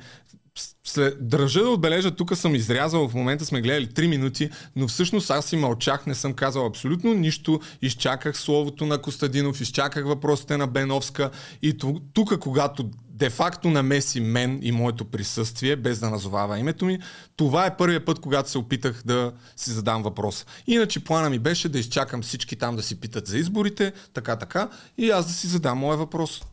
[0.84, 5.30] след, държа да отбележа, тук съм изрязал, в момента сме гледали 3 минути, но всъщност
[5.30, 10.68] аз си мълчах, не съм казал абсолютно нищо, изчаках словото на Костадинов, изчаках въпросите на
[10.68, 11.78] Беновска и
[12.14, 17.00] тук, когато де-факто намеси мен и моето присъствие, без да назовава името ми,
[17.36, 20.46] това е първият път, когато се опитах да си задам въпрос.
[20.68, 24.70] Иначе плана ми беше да изчакам всички там да си питат за изборите, така, така,
[24.98, 26.44] и аз да си задам моя въпрос.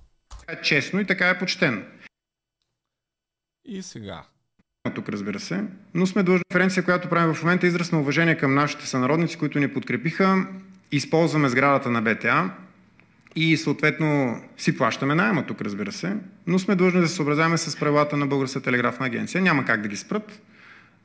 [0.40, 1.82] Така е честно и така е почтено.
[3.64, 4.22] И сега.
[4.94, 8.54] Тук разбира се, но сме длъжни конференция, която правим в момента израз на уважение към
[8.54, 10.46] нашите сънародници, които ни подкрепиха.
[10.92, 12.50] Използваме сградата на БТА,
[13.36, 17.76] и съответно си плащаме найема тук, разбира се, но сме длъжни да се съобразяваме с
[17.76, 19.42] правилата на Българската телеграфна агенция.
[19.42, 20.42] Няма как да ги спрат.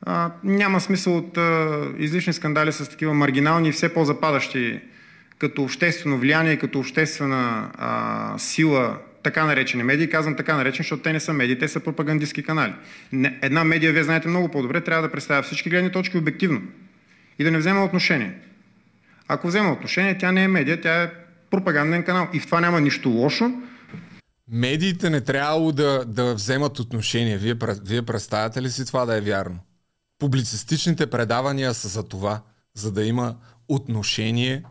[0.02, 4.80] А, няма смисъл от а, излишни скандали с такива маргинални и все по-западащи
[5.38, 10.10] като обществено влияние като обществена а, сила така наречени медии.
[10.10, 12.74] Казвам така наречени, защото те не са медии, те са пропагандистски канали.
[13.12, 16.62] Не, една медия, вие знаете много по-добре, трябва да представя всички гледни точки обективно
[17.40, 18.34] и да не взема отношение.
[19.28, 21.10] Ако взема отношение, тя не е медия, тя е
[21.52, 22.28] пропаганден канал.
[22.34, 23.52] И в това няма нищо лошо.
[24.48, 27.38] Медиите не трябвало да, да вземат отношение.
[27.38, 29.60] Вие, вие представяте ли си това да е вярно?
[30.20, 32.42] Публицистичните предавания са за това,
[32.74, 33.36] за да има
[33.68, 34.64] отношение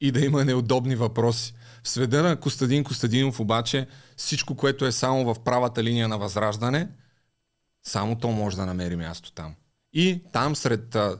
[0.00, 1.54] и да има неудобни въпроси.
[1.82, 6.88] В сведа на Костадин Костадинов обаче всичко, което е само в правата линия на възраждане,
[7.82, 9.54] само то може да намери място там.
[9.92, 11.18] И там сред а,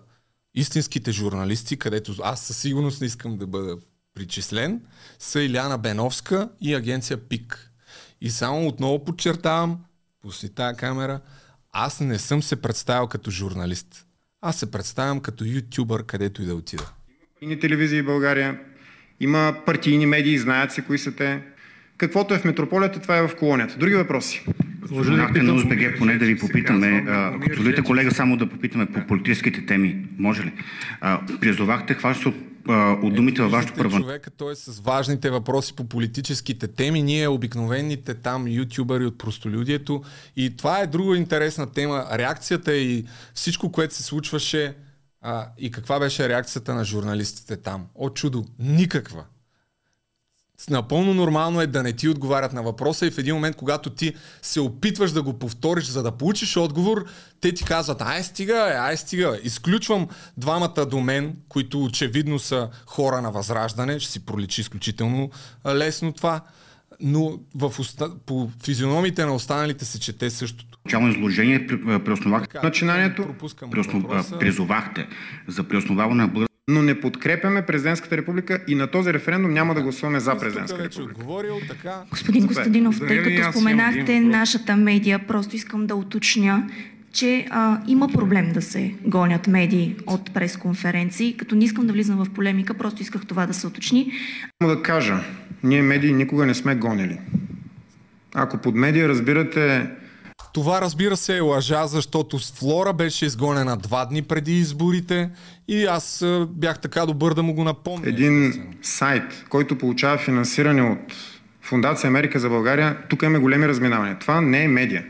[0.54, 3.76] истинските журналисти, където аз със сигурност не искам да бъда
[4.14, 4.80] причислен,
[5.18, 7.70] са Иляна Беновска и агенция ПИК.
[8.20, 9.78] И само отново подчертавам,
[10.22, 11.20] пусни тази камера,
[11.72, 14.06] аз не съм се представил като журналист.
[14.40, 16.92] Аз се представям като ютубър, където и да отида.
[17.40, 18.60] Има телевизии в България,
[19.20, 21.42] има партийни медии, знаят се кои са те.
[21.96, 23.78] Каквото е в метрополията, това е в колонията.
[23.78, 24.44] Други въпроси?
[24.86, 29.66] Споменахте на УСБГ, поне да ви попитаме, ако позволите колега само да попитаме по политическите
[29.66, 30.52] теми, може ли?
[31.40, 32.32] призовахте, хваща
[32.68, 33.98] от от думите във вашето първо.
[33.98, 37.02] Човека, той е с важните въпроси по политическите теми.
[37.02, 40.02] Ние обикновените там ютубъри от простолюдието.
[40.36, 42.06] И това е друга интересна тема.
[42.12, 44.74] Реакцията и всичко, което се случваше
[45.20, 47.86] а, и каква беше реакцията на журналистите там.
[47.94, 48.44] О, чудо!
[48.58, 49.24] Никаква
[50.70, 54.14] напълно нормално е да не ти отговарят на въпроса и в един момент, когато ти
[54.42, 57.04] се опитваш да го повториш, за да получиш отговор,
[57.40, 59.38] те ти казват, ай стига, ай стига.
[59.42, 65.30] Изключвам двамата до мен, които очевидно са хора на възраждане, ще си проличи изключително
[65.66, 66.40] лесно това,
[67.00, 68.10] но в уста...
[68.26, 70.78] по физиономите на останалите се чете същото.
[70.84, 71.66] Начално изложение
[72.04, 73.34] преосновахте начинанието,
[74.40, 75.08] призовахте
[75.48, 80.20] за преосноваване на но не подкрепяме президентската република и на този референдум няма да гласуваме
[80.20, 81.20] за президентска република.
[81.20, 81.94] Отговорил, така...
[82.10, 86.68] Господин Костадинов, тъй като споменахте нашата медия, просто искам да уточня,
[87.12, 92.24] че а, има проблем да се гонят медии от пресконференции, като не искам да влизам
[92.24, 94.12] в полемика, просто исках това да се уточни.
[94.62, 95.20] Само да кажа,
[95.62, 97.18] ние медии никога не сме гонили.
[98.34, 99.90] Ако под медия разбирате
[100.52, 105.30] Това разбира се е лъжа, защото Флора беше изгонена два дни преди изборите
[105.68, 108.08] и аз бях така добър да му го напомня.
[108.08, 111.14] един сайт, който получава финансиране от
[111.62, 114.18] Фундация Америка за България, тук имаме големи разминавания.
[114.18, 115.04] Това не е медия.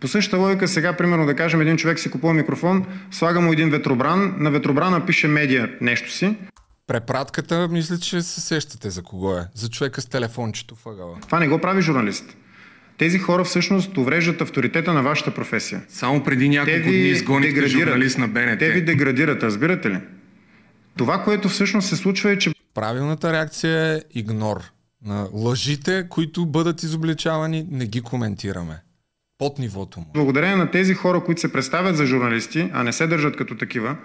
[0.00, 3.70] По същата логика сега, примерно да кажем, един човек си купува микрофон, слага му един
[3.70, 6.36] ветробран, на ветробрана пише медия нещо си.
[6.86, 9.46] Препратката, мисля, че се сещате за кого е.
[9.54, 11.16] За човека с телефончето въгъла.
[11.20, 12.36] Това не го прави журналист.
[12.98, 15.82] Тези хора всъщност увреждат авторитета на вашата професия.
[15.88, 18.58] Само преди няколко дни изгонихте журналист на БНТ.
[18.58, 19.98] Те ви деградират, разбирате ли?
[20.96, 24.62] Това, което всъщност се случва е, че Правилната реакция е игнор.
[25.04, 28.82] На лъжите, които бъдат изобличавани, не ги коментираме.
[29.38, 30.06] Под нивото му.
[30.14, 33.96] благодарение на тези хора, които се представят за журналисти, а не се държат като такива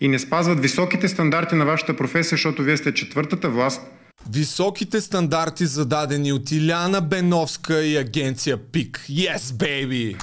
[0.00, 3.82] и не спазват високите стандарти на вашата професия, защото вие сте четвъртата власт,
[4.30, 9.04] Високите стандарти зададени от Иляна Беновска и агенция ПИК.
[9.10, 10.16] Yes, baby!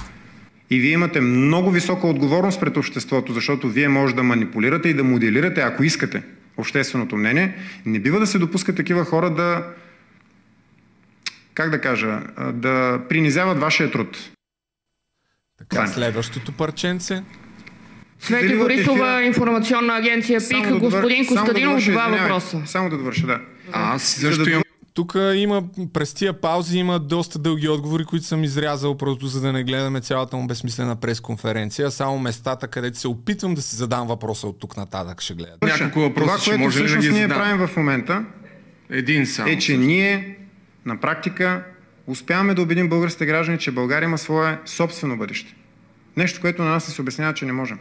[0.70, 5.04] И вие имате много висока отговорност пред обществото, защото вие може да манипулирате и да
[5.04, 6.22] моделирате, ако искате,
[6.56, 7.54] общественото мнение.
[7.86, 9.64] Не бива да се допускат такива хора да,
[11.54, 12.20] как да кажа,
[12.52, 14.18] да принизяват вашия труд.
[15.58, 17.22] Така, следващото парченце.
[18.20, 22.62] Свети Борисова, информационна агенция ПИК, господин Костадинов, два въпроса.
[22.66, 23.40] Само да довърша, да.
[23.72, 24.62] А, аз също да имам
[24.94, 29.52] Тук има, през тия паузи има доста дълги отговори, които съм изрязал, просто за да
[29.52, 31.90] не гледаме цялата му безсмислена пресконференция.
[31.90, 35.58] Само местата, където се опитвам да си задам въпроса от тук нататък ще гледам.
[35.62, 37.38] няколко въпроса, Това, което може да всъщност ги ние задам?
[37.38, 38.24] правим в момента,
[38.90, 39.48] Един само.
[39.50, 40.36] е, че ние
[40.86, 41.64] на практика
[42.06, 45.54] успяваме да убедим българските граждани, че България има свое собствено бъдеще.
[46.16, 47.78] Нещо, което на нас се обяснява, че не можем.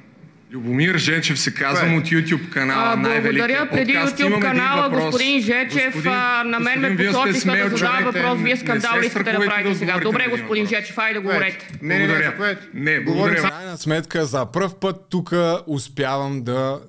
[0.52, 3.70] Любомир Жечев се казвам от YouTube канала най-великия благодаря.
[3.72, 3.94] Преди.
[3.94, 8.40] YouTube канала, господин Жечев, Господин- на мен ме посочиха да задава въпрос.
[8.40, 10.00] Вие не скандал ли искате да правите сега?
[10.00, 10.68] Добре, господин.
[10.68, 11.68] Жечев, айде да говорете.
[11.82, 13.40] Не, не, не, Благодаря.
[13.40, 15.34] В крайна сметка, за първ път тук
[15.68, 16.80] успявам да...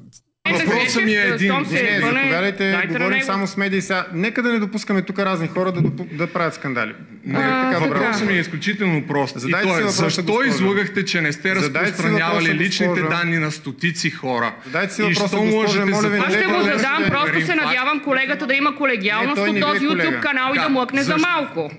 [0.52, 1.52] Въпросът ми е един.
[1.52, 3.82] Щом се Не, върне, заповядайте, дайте на говорим само с медии.
[3.82, 6.04] Сега, нека да не допускаме тук разни хора да, допу...
[6.12, 6.94] да правят скандали.
[7.24, 7.98] Не, А, така, добре.
[7.98, 9.40] Въпросът ми е изключително прост.
[9.40, 13.38] Задайте и то си е, въпроса, защо излъгахте, че не сте разпространявали въпроса, личните данни
[13.38, 14.54] на стотици хора?
[14.64, 18.46] Задайте си и въпроса, можете моля ви, Аз ще го задам, просто се надявам колегата
[18.46, 19.86] да има колегиалност от е този.
[19.86, 21.70] YouTube канал и да млъкне за малко.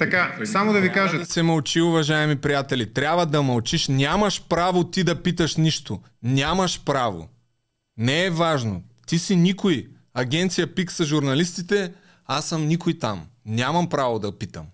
[0.00, 1.18] Така, само да ви кажа.
[1.18, 2.92] Да се мълчи, уважаеми приятели.
[2.92, 3.88] Трябва да мълчиш.
[3.88, 6.00] Нямаш право ти да питаш нищо.
[6.22, 7.28] Нямаш право.
[8.00, 8.82] Не е важно.
[9.06, 9.86] Ти си никой.
[10.14, 11.92] Агенция ПИК са журналистите,
[12.26, 13.26] аз съм никой там.
[13.46, 14.66] Нямам право да питам.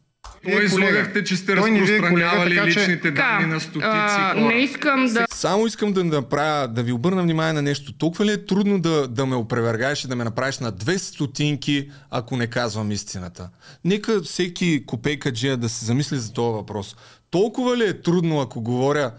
[0.44, 3.86] Той излъгахте, че сте Той е колега, разпространявали така че- личните данни Така, на стотици
[3.88, 4.44] а, хора.
[4.44, 7.92] не искам да Само искам да направя, да ви обърна внимание на нещо.
[7.92, 11.90] Толкова ли е трудно да, да ме опровергаеш и да ме направиш на две стотинки,
[12.10, 13.50] ако не казвам истината?
[13.84, 16.96] Нека всеки копейкаджия да се замисли за този въпрос.
[17.30, 19.12] Толкова ли е трудно, ако говоря,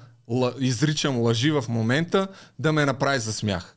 [0.59, 2.27] изричам лъжи в момента,
[2.59, 3.76] да ме направи за смях?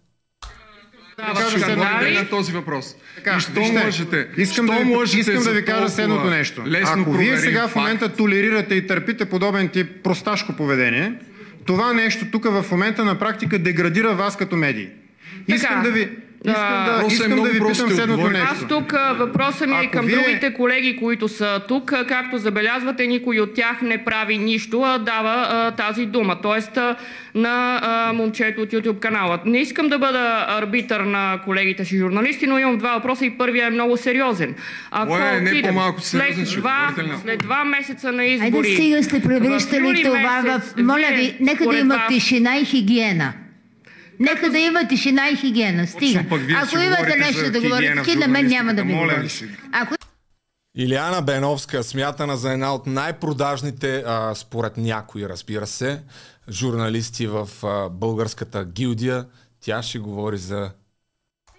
[1.26, 2.96] Да, в на този въпрос.
[3.16, 4.28] Така, и що вижте, можете?
[4.36, 6.62] Искам, да що ви, можете искам да ви кажа следното нещо.
[6.66, 11.12] Лесно Ако вие сега в факт, момента толерирате и търпите подобен тип просташко поведение,
[11.66, 14.88] това нещо тук в момента на практика деградира вас като медии.
[15.48, 16.08] Искам да ви,
[16.44, 18.48] искам да, Въпросът е искам да ви питам следното нещо.
[18.52, 21.92] Аз тук въпросът ми е Ако към вие- другите колеги, които са тук.
[22.08, 26.40] Както забелязвате, никой от тях не прави нищо, а дава а, тази дума.
[26.42, 26.96] Тоест а,
[27.34, 29.38] на а, момчето от YouTube канала.
[29.44, 33.66] Не искам да бъда арбитър на колегите си журналисти, но имам два въпроса и първият
[33.66, 34.54] е много сериозен.
[34.90, 38.74] Ако Моя е не отидем по-малко сериозен, след два, след два месеца на Айде избори...
[38.74, 40.82] стига сте превръщали това месец, в...
[40.82, 43.32] Моля ви, нека да има тишина и хигиена.
[44.20, 45.86] Нека да има тишина и хигиена.
[45.86, 46.24] Стига.
[46.56, 49.44] Ако имате нещо да говорите, на мен няма да ми говориш.
[49.72, 49.94] Ако
[50.76, 56.02] Илиана Беновска, смятана за една от най-продажните, а, според някои, разбира се,
[56.50, 59.26] журналисти в а, българската гилдия,
[59.60, 60.70] тя ще говори за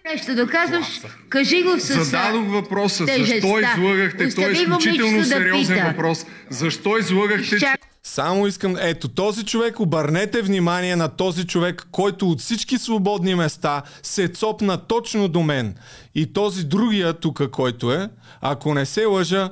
[0.06, 2.04] нещо да казваш, кажи го с...
[2.04, 4.36] Зададох въпроса, защо излъгахте?
[4.36, 5.88] Той е изключително да сериозен пита.
[5.88, 6.26] въпрос.
[6.50, 7.88] Защо излъгахте, че Изчакай.
[8.04, 13.82] Само искам, ето този човек, обърнете внимание на този човек, който от всички свободни места
[14.04, 15.76] се цопна точно до мен.
[16.16, 18.10] И този другия тук, който е,
[18.42, 19.50] ако не се лъжа,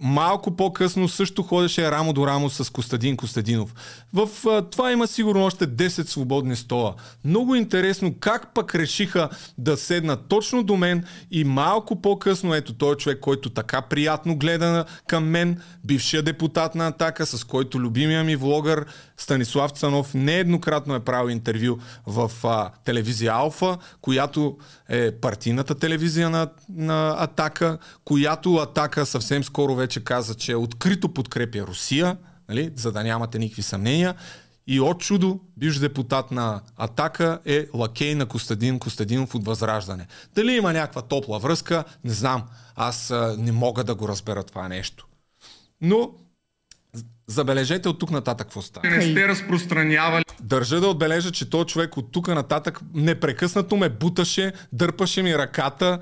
[0.00, 3.74] малко по-късно също ходеше рамо до рамо с Костадин Костадинов.
[4.12, 6.94] В а, това има сигурно още 10 свободни стола.
[7.24, 9.28] Много интересно как пък решиха
[9.58, 14.84] да седнат точно до мен и малко по-късно, ето той човек, който така приятно гледа
[15.06, 18.86] към мен, бившия депутат на Атака, с който любимия ми влогър
[19.16, 24.58] Станислав Цанов нееднократно е правил интервю в а, телевизия Алфа, която
[24.88, 31.66] е партийната телевизия на, на Атака, която Атака съвсем скоро вече каза, че открито подкрепя
[31.66, 32.16] Русия,
[32.48, 34.14] нали, за да нямате никакви съмнения.
[34.66, 40.06] И от чудо, бивш депутат на Атака е лакей на Костадин Костадинов от Възраждане.
[40.34, 42.42] Дали има някаква топла връзка, не знам.
[42.76, 45.06] Аз а, не мога да го разбера това нещо.
[45.80, 46.10] Но
[47.28, 48.88] забележете от тук нататък какво става.
[48.88, 54.52] Не сте разпространявали Държа да отбележа, че този човек от тук нататък непрекъснато ме буташе,
[54.72, 55.98] дърпаше ми ръката.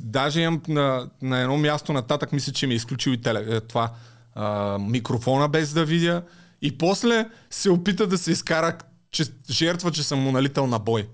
[0.00, 3.60] Даже имам на, на едно място нататък, мисля, че ми е изключил и теле, е,
[3.60, 3.92] това
[4.34, 6.22] а, микрофона без да видя.
[6.62, 8.78] И после се опита да се изкара,
[9.10, 11.08] че жертва, че съм му налитал на бой.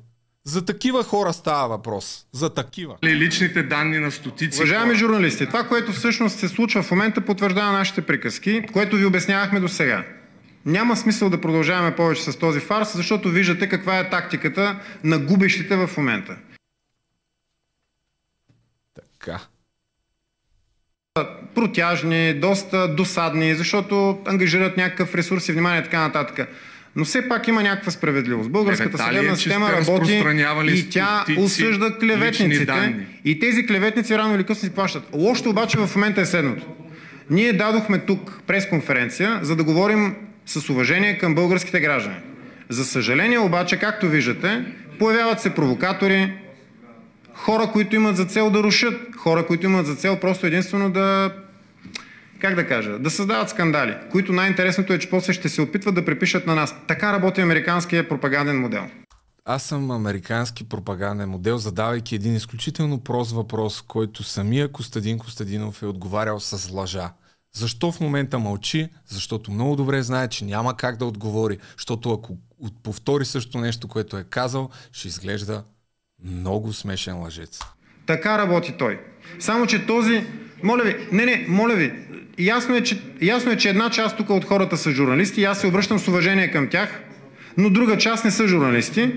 [0.44, 2.26] За такива хора става въпрос.
[2.32, 2.96] За такива.
[3.04, 4.98] личните данни на стотици Уважаеми хора.
[4.98, 9.68] журналисти, това, което всъщност се случва в момента, потвърждава нашите приказки, което ви обяснявахме до
[9.68, 10.04] сега.
[10.66, 15.76] Няма смисъл да продължаваме повече с този фарс, защото виждате каква е тактиката на губещите
[15.76, 16.36] в момента.
[18.94, 19.40] Така.
[21.54, 26.48] Протяжни, доста досадни, защото ангажират някакъв ресурс и внимание и така нататък.
[26.96, 28.50] Но все пак има някаква справедливост.
[28.50, 30.22] Българската Еветали е, съдебна система сте работи
[30.66, 33.06] и тя стотици осъжда клеветниците.
[33.24, 35.02] И тези клеветници рано или късно си плащат.
[35.12, 36.66] Лошото обаче в момента е следното.
[37.30, 40.14] Ние дадохме тук пресконференция, за да говорим
[40.46, 42.16] с уважение към българските граждани.
[42.68, 44.64] За съжаление обаче, както виждате,
[44.98, 46.32] появяват се провокатори,
[47.34, 51.30] хора, които имат за цел да рушат, хора, които имат за цел просто единствено да
[52.40, 56.04] как да кажа, да създават скандали, които най-интересното е, че после ще се опитват да
[56.04, 56.74] припишат на нас.
[56.88, 58.86] Така работи американския пропаганден модел.
[59.44, 65.86] Аз съм американски пропаганден модел, задавайки един изключително прост въпрос, който самия Костадин Костадинов е
[65.86, 67.10] отговарял с лъжа.
[67.52, 68.88] Защо в момента мълчи?
[69.06, 71.58] Защото много добре знае, че няма как да отговори.
[71.76, 72.36] Защото ако
[72.82, 75.64] повтори също нещо, което е казал, ще изглежда
[76.24, 77.58] много смешен лъжец.
[78.06, 79.00] Така работи той.
[79.38, 80.26] Само, че този...
[80.62, 81.92] Моля ви, не, не, моля ви,
[82.40, 85.60] ясно е, че, ясно е, че една част тук от хората са журналисти и аз
[85.60, 87.00] се обръщам с уважение към тях,
[87.56, 89.10] но друга част не са журналисти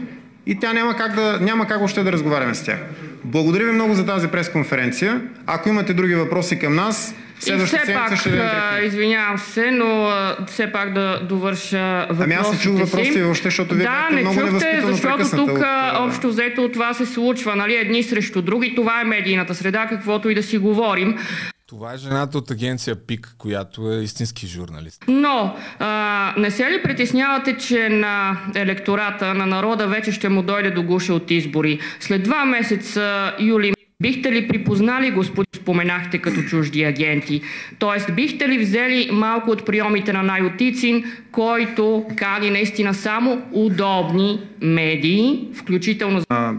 [0.46, 2.80] и тя няма как, да, няма как още да разговаряме с тях.
[3.24, 5.22] Благодаря ви много за тази пресконференция.
[5.46, 10.12] Ако имате други въпроси към нас, следващата седмица пак, ще дадем извинявам се, но
[10.48, 13.22] все пак да довърша въпросите Ами аз не чух въпросите си.
[13.22, 15.64] въобще, защото вие Да, бяхте не много чухте, защото тук от,
[16.00, 18.76] общо взето това се случва, нали, едни срещу други.
[18.76, 21.18] Това е медийната среда, каквото и да си говорим.
[21.66, 25.04] Това е жената от агенция ПИК, която е истински журналист.
[25.08, 30.72] Но а, не се ли притеснявате, че на електората, на народа вече ще му дойде
[30.72, 31.80] до гуша от избори?
[32.00, 37.42] След два месеца, юли, бихте ли припознали, господин, споменахте като чужди агенти?
[37.80, 45.48] Тоест, бихте ли взели малко от приемите на Найотицин, който кани наистина само удобни медии,
[45.54, 46.54] включително А,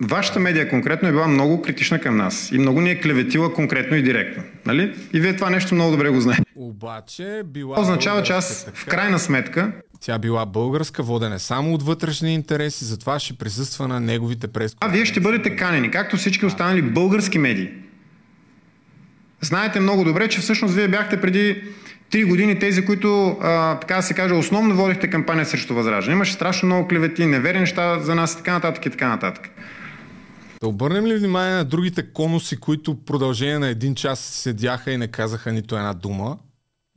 [0.00, 3.96] Вашата медия конкретно е била много критична към нас и много ни е клеветила конкретно
[3.96, 4.42] и директно.
[4.66, 4.94] Нали?
[5.12, 6.42] И вие това нещо много добре го знаете.
[6.56, 12.34] Обаче била означава, че аз в крайна сметка Тя била българска, водене само от вътрешни
[12.34, 14.76] интереси, затова ще присъства на неговите прес.
[14.80, 17.68] А вие ще бъдете канени, както всички останали български медии.
[19.40, 21.62] Знаете много добре, че всъщност вие бяхте преди
[22.10, 26.14] три години тези, които, а, така да се каже, основно водихте кампания срещу възраждане.
[26.14, 29.50] Имаше страшно много клевети, неверни неща за нас и така нататък и така нататък.
[30.60, 35.08] Да обърнем ли внимание на другите конуси, които продължение на един час седяха и не
[35.08, 36.38] казаха нито една дума?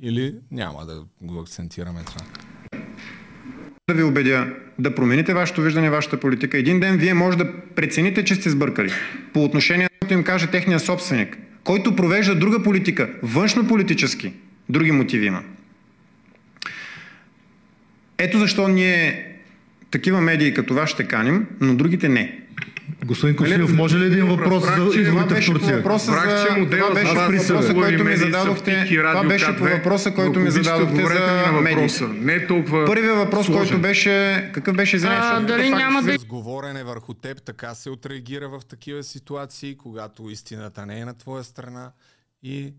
[0.02, 2.22] Или няма да го акцентираме това?
[3.90, 4.48] Да ви убедя
[4.80, 6.58] да промените вашето виждане, вашата политика.
[6.58, 8.92] Един ден вие може да прецените, че сте сбъркали.
[9.34, 14.34] По отношение на им каже техния собственик, който провежда друга политика, външно-политически,
[14.70, 15.44] други мотиви има.
[18.18, 19.26] Ето защо ние
[19.92, 22.40] такива медии като вас ще каним, но другите не.
[23.06, 25.78] Господин Костадинов, може ли един въпрос за изборите в Турция?
[25.78, 26.56] въпроса за...
[26.58, 28.86] моделът Това беше за въпроса, са който ми зададохте.
[28.88, 29.78] Това беше по К2.
[29.78, 31.76] въпроса, който ми зададохте за на медиите.
[31.76, 32.08] въпроса.
[32.08, 33.64] Не толкова Първият въпрос, сложен.
[33.64, 34.50] който беше...
[34.54, 38.50] Какъв беше, извинявай, А, защото дали няма да С говорене върху теб, така се отреагира
[38.50, 41.92] в такива ситуации, когато истината не е на твоя страна
[42.44, 42.74] и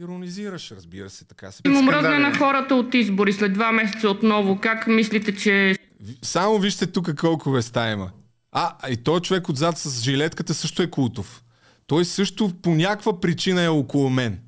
[0.00, 1.62] иронизираш, разбира се, така се.
[1.66, 2.22] им скандали.
[2.22, 4.58] на хората от избори след два месеца отново.
[4.58, 8.10] Как мислите, че Ви- Само вижте тук колко веста има.
[8.56, 11.44] А, и той човек отзад с жилетката също е култов.
[11.86, 14.40] Той също по някаква причина е около мен.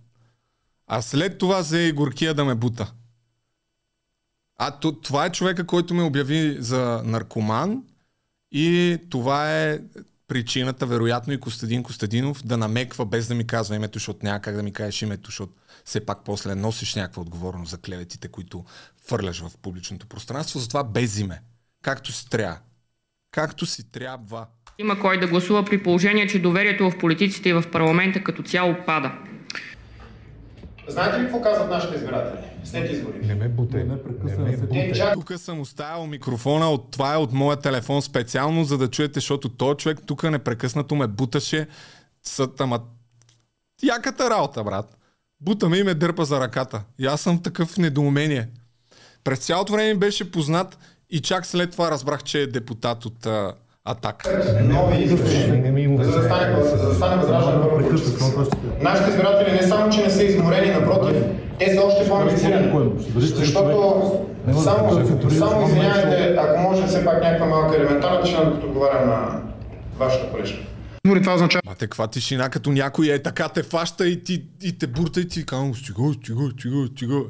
[0.87, 2.93] А след това взе и горкия да ме бута.
[4.59, 7.83] А то, това е човека, който ме обяви за наркоман
[8.53, 9.81] и това е
[10.29, 14.57] причината, вероятно и Костадин Костадинов да намеква без да ми казва името, защото няма как
[14.57, 15.53] да ми кажеш името, защото
[15.85, 18.65] все пак после носиш някаква отговорност за клеветите, които
[19.07, 21.43] фърляш в публичното пространство, затова без име.
[21.83, 22.59] Както си трябва.
[23.37, 24.47] Както си трябва.
[24.79, 28.77] Има кой да гласува при положение, че доверието в политиците и в парламента като цяло
[28.87, 29.13] пада.
[30.89, 33.27] Знаете ли какво казват нашите избиратели след изборите?
[33.27, 33.85] Не ме бутай.
[33.85, 35.13] Не ме прекъсвай.
[35.13, 39.49] Тук съм оставил микрофона, от, това е от моя телефон специално, за да чуете, защото
[39.49, 41.67] този човек тук непрекъснато ме буташе.
[42.23, 42.81] Съд, ама...
[43.83, 44.99] Яката работа, брат.
[45.41, 46.83] Бута ме и ме дърпа за ръката.
[46.99, 48.49] И аз съм в такъв недоумение.
[49.25, 50.79] През цялото време беше познат
[51.11, 53.53] и чак след това разбрах, че е депутат от а,
[53.85, 54.61] Атака.
[54.63, 56.05] Нови избори.
[56.05, 58.51] За да стане, за да стане възраждане първо
[58.81, 61.25] Нашите избиратели не само, че не са изморени, напротив,
[61.59, 62.91] те са още по-амбицирани.
[63.17, 64.21] Защото
[64.63, 69.43] само, само извинявайте, ако може все пак някаква малка елементарна тишина, докато отговарям на
[69.99, 70.59] вашата колежка.
[71.07, 71.63] Избори това означава.
[71.67, 75.29] Мате, каква тишина, като някой е така те фаща и, ти, и те бурта и
[75.29, 77.21] ти казвам, стига, стига, стига, стига.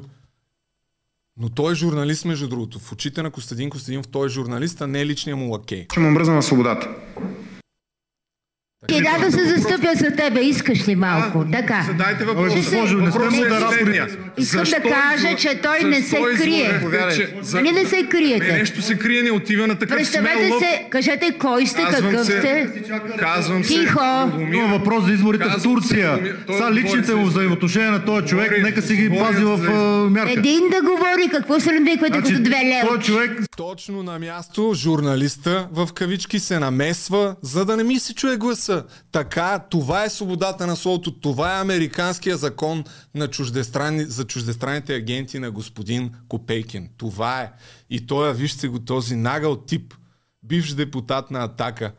[1.39, 2.79] Но той е журналист, между другото.
[2.79, 5.85] В очите на Костадин Костадинов той е журналист, а не е личния му лакей.
[5.91, 6.89] Ще му мръзна на свободата.
[8.91, 11.45] Сега да се застъпя за тебе, искаш ли малко?
[11.51, 11.83] така.
[11.87, 12.55] Задайте въпрос.
[12.55, 14.01] Госпожо, не сме модератори.
[14.37, 16.81] Искам да кажа, че той не се крие.
[17.53, 18.51] Нали не се криете?
[18.51, 22.67] Не, нещо се крие, не отива на такъв Представете се, кажете кой сте, какъв сте.
[23.19, 23.73] Казвам се.
[23.73, 24.31] Тихо.
[24.53, 26.19] Има въпрос за изборите в Турция.
[26.57, 29.57] Са личните му взаимоотношения на този човек, нека си ги пази в
[30.09, 30.31] мярка.
[30.31, 32.99] Един да говори, какво се надвиквате като две лева?
[32.99, 38.37] Човек Точно на място журналиста в кавички се намесва, за да не ми се чуе
[38.37, 38.76] гласа.
[39.11, 42.83] Така, това е свободата на словото, това е американския закон
[43.15, 46.89] на чуждестранни, за чуждестранните агенти на господин Копейкин.
[46.97, 47.51] Това е.
[47.89, 49.93] И той, вижте го, този нагъл тип,
[50.43, 51.91] бивш депутат на Атака.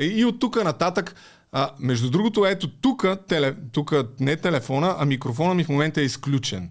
[0.00, 1.14] И, и от тук нататък,
[1.52, 6.04] а, между другото, ето тук, теле, тук не телефона, а микрофона ми в момента е
[6.04, 6.70] изключен.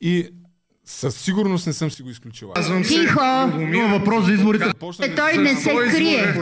[0.00, 0.28] И
[0.92, 2.52] със сигурност не съм си го изключил.
[2.88, 3.20] Тихо!
[3.72, 4.64] има въпрос за изборите.
[5.02, 6.34] Е, той не се крие.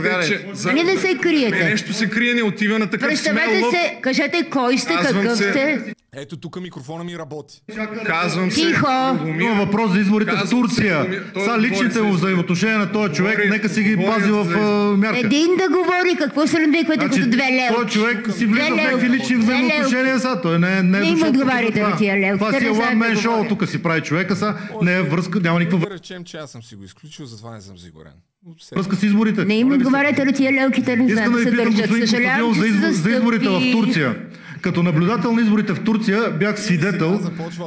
[0.84, 1.64] Не се криете?
[1.64, 5.94] Нещо се крие, не отива на такъв Представете се, кажете кой сте, какъв сте.
[6.16, 7.62] Ето тук микрофона ми работи.
[8.06, 8.60] Казвам се.
[8.60, 8.86] Тихо!
[9.40, 11.22] Има въпрос за изборите в Турция.
[11.44, 14.44] Са личните му взаимоотношения на този човек, нека си ги пази в
[14.96, 15.18] мярка.
[15.18, 17.74] Един да говори, какво се надвиквате като две лева?
[17.74, 20.40] Той човек си влиза в някакви лични взаимоотношения са.
[20.42, 22.38] Той не, не, Не им отговаряйте на тия лелки.
[22.38, 24.54] Това си е one man show, тук си прави човека са.
[24.82, 27.60] Не е връзка, няма никаква Да речем, че аз съм си го изключил, затова не
[27.60, 28.12] съм сигурен.
[28.72, 29.44] връзка с изборите.
[29.44, 31.74] Не им отговаряте на тия лелките, не ви се питам, държат.
[31.76, 33.72] господин Съжалявам, Костадинов, че за, изборите в.
[33.72, 34.16] Турция.
[34.62, 37.20] Като наблюдател на изборите в Турция бях свидетел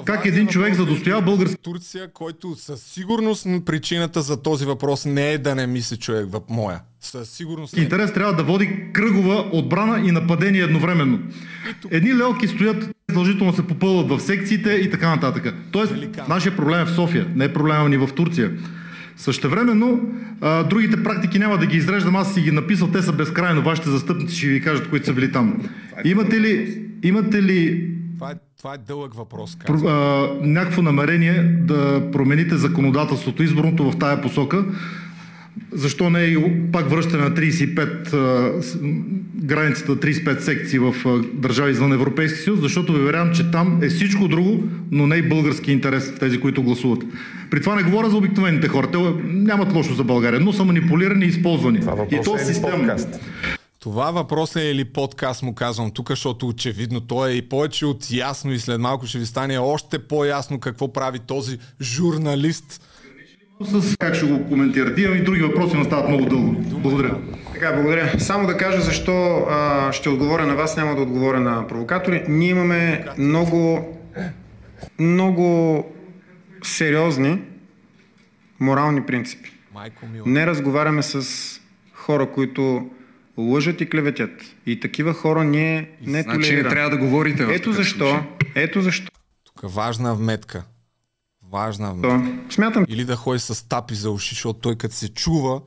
[0.05, 5.37] как един човек задостоява български Турция, който със сигурност причината за този въпрос не е
[5.37, 6.79] да не ми се чуе в моя.
[7.01, 7.83] Със сигурност не.
[7.83, 11.19] интерес трябва да води кръгова отбрана и нападение едновременно.
[11.91, 15.55] Едни лелки стоят, задължително се попълват в секциите и така нататък.
[15.71, 15.93] Тоест,
[16.27, 18.51] нашия проблем е в София, не е проблема ни в Турция.
[19.23, 20.01] Същевременно,
[20.41, 23.89] а, другите практики няма да ги изреждам, аз си ги написал, те са безкрайно, вашите
[23.89, 25.61] застъпници ще ви кажат, които са били там.
[26.05, 26.53] Имате ли,
[27.03, 29.57] имате ли Това е, това е дълъг въпрос.
[29.57, 34.65] про- а, някакво намерение да промените законодателството, изборното в тая посока.
[35.71, 36.37] Защо не и
[36.71, 39.03] пак връщане на 35 а, с- м,
[39.35, 40.93] границата 35 секции в
[41.33, 45.21] държави извън Европейски съюз, защото ви уверявам, че там е всичко друго, но не и
[45.21, 47.03] български интерес в тези, които гласуват.
[47.51, 48.91] При това не говоря за обикновените хора.
[48.91, 51.79] Те нямат лошо за България, но са манипулирани и използвани.
[52.11, 52.95] и то системно.
[53.79, 58.11] Това въпрос е или подкаст му казвам тук, защото очевидно то е и повече от
[58.11, 62.81] ясно и след малко ще ви стане още по-ясно какво прави този журналист.
[63.61, 65.01] С как ще го коментирате?
[65.01, 66.55] Имам и други въпроси, но стават много дълго.
[66.61, 67.17] Благодаря.
[67.53, 68.19] Така, благодаря.
[68.19, 72.23] Само да кажа защо а, ще отговоря на вас, няма да отговоря на провокатори.
[72.27, 73.87] Ние имаме много,
[74.99, 75.85] много
[76.63, 77.41] сериозни
[78.59, 79.51] морални принципи.
[80.25, 81.27] Не разговаряме с
[81.93, 82.89] хора, които
[83.37, 84.31] лъжат и клеветят.
[84.65, 88.19] И такива хора ние не Значи не трябва да говорите Ето защо,
[88.55, 89.11] ето защо.
[89.43, 90.63] Тук важна вметка.
[91.53, 92.53] Важна вметка.
[92.53, 95.61] Смятам, Или да ходи с тапи за уши, защото той като се чува,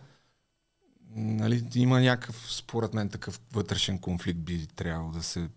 [1.16, 5.49] нали, има някакъв, според мен, такъв вътрешен конфликт би трябвало да се...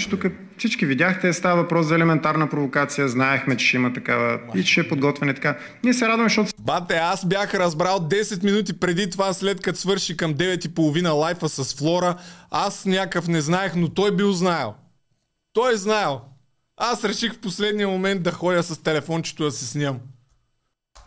[0.00, 0.24] че тук
[0.58, 4.88] всички видяхте, става въпрос за елементарна провокация, знаехме, че ще има такава и че е
[4.88, 5.58] подготвяне така.
[5.84, 10.16] Ние се радваме, защото Бате, аз бях разбрал 10 минути преди това, след като свърши
[10.16, 12.16] към 9.30 лайфа с Флора.
[12.50, 14.74] Аз някакъв не знаех, но той бил знаел.
[15.52, 16.20] Той е знаел.
[16.82, 19.98] Аз реших в последния момент да ходя с телефончето да се снимам.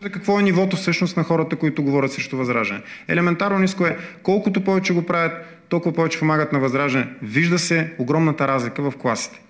[0.02, 2.82] За какво е нивото всъщност на хората, които говорят срещу възраждане?
[3.08, 5.32] Елементарно ниско е, колкото повече го правят,
[5.68, 7.08] толкова повече помагат на възраждане.
[7.22, 9.40] Вижда се огромната разлика в класите.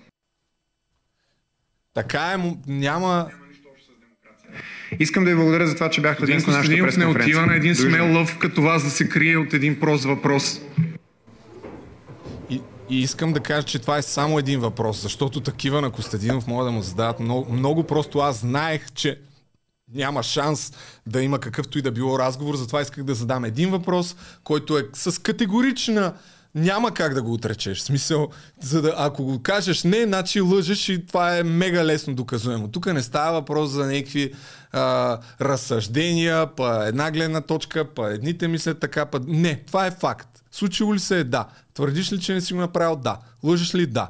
[1.93, 3.29] Така е, му- няма...
[4.99, 7.35] Искам да ви благодаря за това, че бяхте днес на нашата Костадинов не пресконференция.
[7.37, 10.61] отива на един смел лъв като вас да се крие от един прост въпрос.
[12.89, 16.67] И, искам да кажа, че това е само един въпрос, защото такива на Костадинов могат
[16.67, 18.19] да му задават много, много просто.
[18.19, 19.19] Аз знаех, че
[19.93, 20.73] няма шанс
[21.07, 24.87] да има какъвто и да било разговор, затова исках да задам един въпрос, който е
[24.93, 26.13] с категорична
[26.55, 27.77] няма как да го отречеш.
[27.77, 28.29] В смисъл,
[28.61, 32.71] за да, ако го кажеш не, значи лъжеш и това е мега лесно доказуемо.
[32.71, 34.33] Тук не става въпрос за някакви
[34.71, 39.19] а, разсъждения, па една гледна точка, па едните мислят така, па...
[39.27, 40.43] Не, това е факт.
[40.51, 41.47] Случило ли се е да.
[41.73, 42.95] Твърдиш ли, че не си го направил?
[42.95, 43.17] Да.
[43.43, 43.85] Лъжеш ли?
[43.85, 44.09] Да.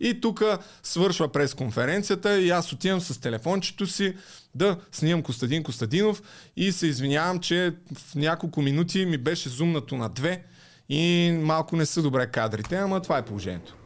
[0.00, 0.42] И тук
[0.82, 4.14] свършва пресконференцията и аз отивам с телефончето си
[4.54, 6.22] да снимам Костадин Костадинов
[6.56, 10.44] и се извинявам, че в няколко минути ми беше зумнато на две
[10.88, 13.76] и малко не са добре кадрите, ама това е положението.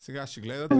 [0.00, 0.74] Сега ще гледате.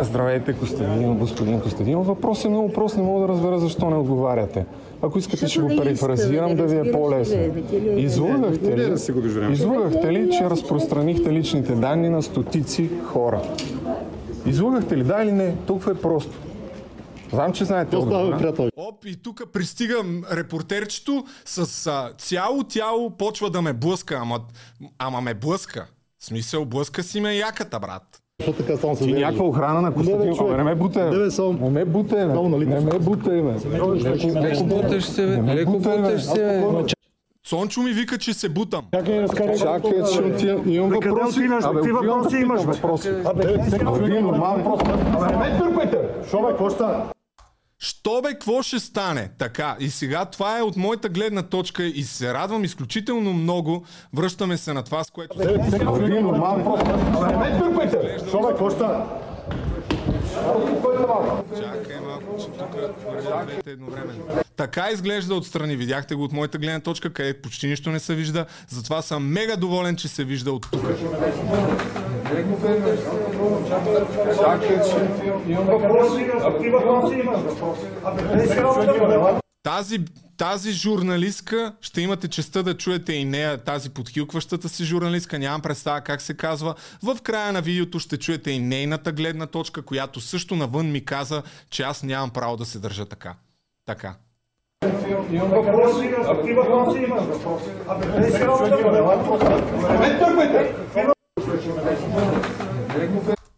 [0.00, 2.06] Здравейте, Костадин, господин Костадинов.
[2.06, 4.66] Въпрос е много прост, не мога да разбера защо не отговаряте.
[5.02, 7.38] Ако искате, ще го перифразирам да ви е по-лесно.
[7.96, 8.92] Излагахте ли,
[9.52, 13.42] излагахте ли, че разпространихте личните данни на стотици хора?
[14.46, 15.54] Излагахте ли, да или не?
[15.66, 16.47] Толкова е просто.
[17.32, 18.52] Знам, че знаете отговора.
[18.76, 19.96] Оп, и тук пристига
[20.32, 24.40] репортерчето с а, цяло тяло, почва да ме блъска, ама,
[24.98, 25.86] ама ме блъска.
[26.18, 28.02] В смисъл, блъска си ме яката, брат.
[28.98, 30.40] Ти някаква охрана на Костадинов.
[30.40, 31.16] Абе, не ме бутай, бе.
[31.16, 32.34] Не ме бутай, бе.
[32.66, 33.54] Не ме бутай, бе.
[34.40, 35.54] Леко буташ се, бе.
[35.54, 36.84] Леко буташ се, бе.
[37.44, 38.84] Цончо ми вика, че се бутам.
[38.92, 39.26] Чакай,
[40.12, 40.68] че отивам.
[40.68, 41.40] Имам въпроси.
[41.40, 42.72] Абе, Какви отивам въпроси имаш, бе?
[42.72, 43.08] въпроси.
[43.08, 43.54] Абе,
[43.86, 44.90] Абе, вие нормално просто.
[44.90, 45.98] Абе, не ме търпайте!
[46.30, 47.04] Шо бе, какво стана?
[47.80, 49.30] Що бе, какво ще стане?
[49.38, 53.84] Така, и сега това е от моята гледна точка и се радвам изключително много.
[54.14, 55.38] Връщаме се на това, с което...
[55.38, 56.96] Вие нормално просто.
[57.26, 58.18] Не ме търпайте!
[58.30, 59.04] Шо бе, какво стана?
[61.56, 62.74] Чакай малко, че тук
[63.06, 64.24] вървят двете едновременно.
[64.58, 65.76] Така изглежда отстрани.
[65.76, 68.46] Видяхте го от моята гледна точка, където почти нищо не се вижда.
[68.68, 70.82] Затова съм мега доволен, че се вижда от тук.
[79.62, 79.98] Тази,
[80.36, 86.00] тази журналистка, ще имате честа да чуете и нея, тази подхилкващата си журналистка, нямам представа
[86.00, 86.74] как се казва.
[87.02, 91.42] В края на видеото ще чуете и нейната гледна точка, която също навън ми каза,
[91.70, 93.34] че аз нямам право да се държа така.
[93.86, 94.14] Така.
[95.32, 96.10] Имам въпроси.
[96.26, 97.22] Какви въпроси имаш?
[97.88, 98.76] Абе, не си работа,
[100.00, 100.74] ме търпайте!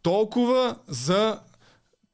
[0.02, 1.38] Толкова за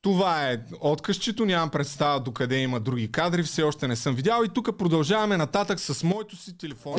[0.03, 4.49] това е откъсчето, нямам представа докъде има други кадри, все още не съм видял и
[4.49, 6.95] тук продължаваме нататък с моето си телефон.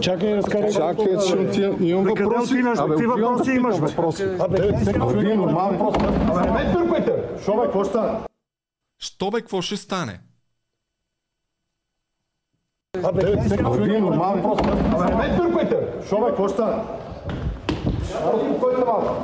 [0.00, 0.72] Чакай, разкарай.
[0.72, 1.76] Чакай, че отивам.
[1.82, 2.54] Имам въпроси.
[2.78, 3.86] Абе, да въпроси имаш, бе?
[3.86, 4.22] въпроси.
[4.22, 4.68] Абе,
[5.00, 6.04] Абе, вие нормално просто.
[6.04, 7.12] Абе, не ме търпайте!
[7.44, 8.20] Шо бе, какво стана?
[8.98, 10.20] Що бе, какво ще стане?
[13.04, 13.36] Абе,
[13.78, 14.68] вие нормално просто.
[14.94, 15.76] Абе, не ме търпайте!
[16.08, 16.82] Шо бе, какво стана?
[18.34, 19.14] Успокойте малко.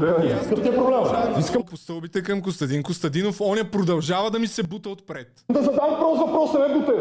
[0.00, 1.34] Какъв ти е проблема?
[1.38, 5.28] Искам по стълбите към Костадин Костадинов, оня продължава да ми се бута отпред.
[5.50, 6.96] Да задам прост въпрос, не бутай.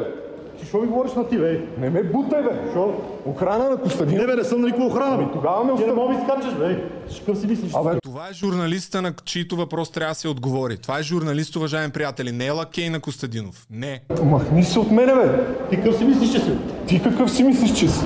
[0.59, 1.59] Ти що ми говориш на ти, бе?
[1.79, 2.49] Не ме бутай, бе.
[2.73, 2.93] Шо?
[3.25, 4.17] Охрана на Костадин.
[4.17, 5.23] Не, бе, не съм на никаква охрана, бе.
[5.33, 5.91] Тогава ме Ти не остави.
[5.93, 6.83] мога да изкачаш, бе.
[7.19, 7.71] Какъв си мислиш?
[7.75, 10.77] Абе, Това е журналиста, на чийто въпрос трябва да се отговори.
[10.77, 12.31] Това е журналист, уважаеми приятели.
[12.31, 13.67] Не е лакей на Костадинов.
[13.71, 14.01] Не.
[14.23, 15.43] махни се от мене, бе.
[15.69, 16.51] Ти какъв си мислиш, че си?
[16.87, 18.05] Ти какъв си мислиш, че си?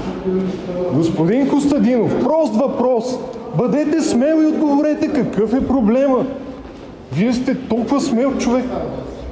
[0.93, 3.05] Господин Костадинов, прост въпрос.
[3.55, 6.25] Бъдете смел и отговорете какъв е проблема.
[7.13, 8.65] Вие сте толкова смел човек.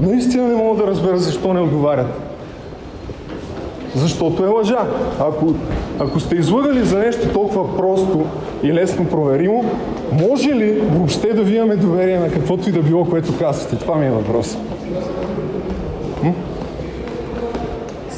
[0.01, 2.28] Наистина не мога да разбера защо не отговаряте.
[3.95, 4.87] Защото е лъжа.
[5.19, 5.55] Ако,
[5.99, 8.25] ако сте излъгали за нещо толкова просто
[8.63, 9.71] и лесно проверимо,
[10.11, 13.79] може ли въобще да ви имаме доверие на каквото и да било, което казвате?
[13.79, 14.57] Това ми е въпрос.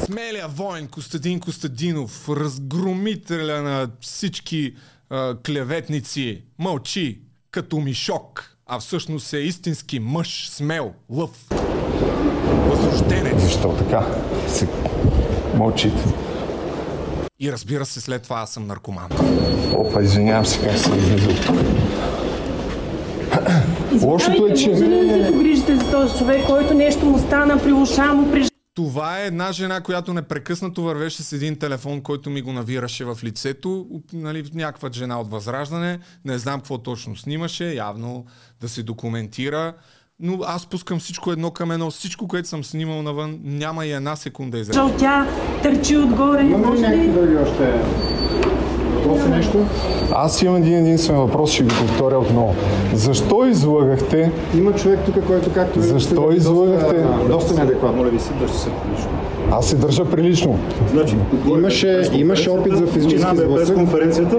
[0.04, 4.74] Смелия воин Костадин Костадинов, разгромителя на всички
[5.10, 7.20] а, клеветници, мълчи
[7.50, 11.30] като мишок, а всъщност е истински мъж, смел, лъв.
[12.68, 13.42] Възрожденец.
[13.42, 14.06] Защо така?
[14.48, 14.68] Се...
[15.56, 16.04] Мълчите.
[17.40, 19.08] И разбира се, след това аз съм наркоман.
[19.76, 21.56] Опа, извинявам се, как се излиза от тук.
[24.02, 24.68] Лошото е, че...
[24.68, 28.32] Може ли да се погрижите за този човек, който нещо му стана при уша му,
[28.32, 33.04] при Това е една жена, която непрекъснато вървеше с един телефон, който ми го навираше
[33.04, 33.86] в лицето.
[34.12, 35.98] Нали, някаква жена от Възраждане.
[36.24, 37.74] Не знам какво точно снимаше.
[37.74, 38.24] Явно
[38.60, 39.74] да се документира.
[40.20, 41.90] Но аз пускам всичко едно към едно.
[41.90, 44.76] Всичко, което съм снимал навън, няма и една секунда изред.
[44.98, 45.26] Тя
[45.62, 46.42] търчи отгоре.
[46.42, 47.72] Имаме ли някакви други още
[48.94, 49.66] въпроси нещо?
[50.14, 52.54] Аз имам един единствен въпрос, ще го повторя отново.
[52.94, 54.32] Защо излъгахте?
[54.56, 56.96] Има човек тук, който както виждате, Защо е излъгахте?
[57.02, 57.96] Доста, доста неадекватно.
[57.96, 59.10] Моля ви се, държи се прилично.
[59.50, 60.58] Аз се държа прилично.
[60.90, 61.16] Значи,
[61.48, 63.74] Имаше, имаше опит за физически Минаваме през сблъсък.
[63.76, 64.36] конференцията.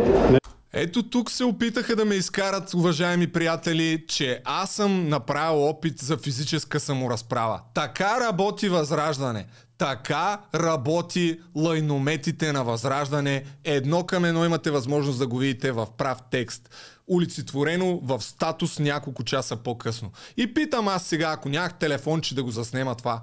[0.76, 6.17] Ето тук се опитаха да ме изкарат, уважаеми приятели, че аз съм направил опит за
[6.17, 7.61] физическа саморазправа.
[7.74, 9.45] Така работи Възраждане.
[9.78, 13.43] Така работи лайнометите на Възраждане.
[13.63, 16.69] Едно към едно имате възможност да го видите в прав текст.
[17.07, 20.11] Улицетворено в статус няколко часа по-късно.
[20.38, 23.21] И питам аз сега, ако нямах телефонче да го заснема това,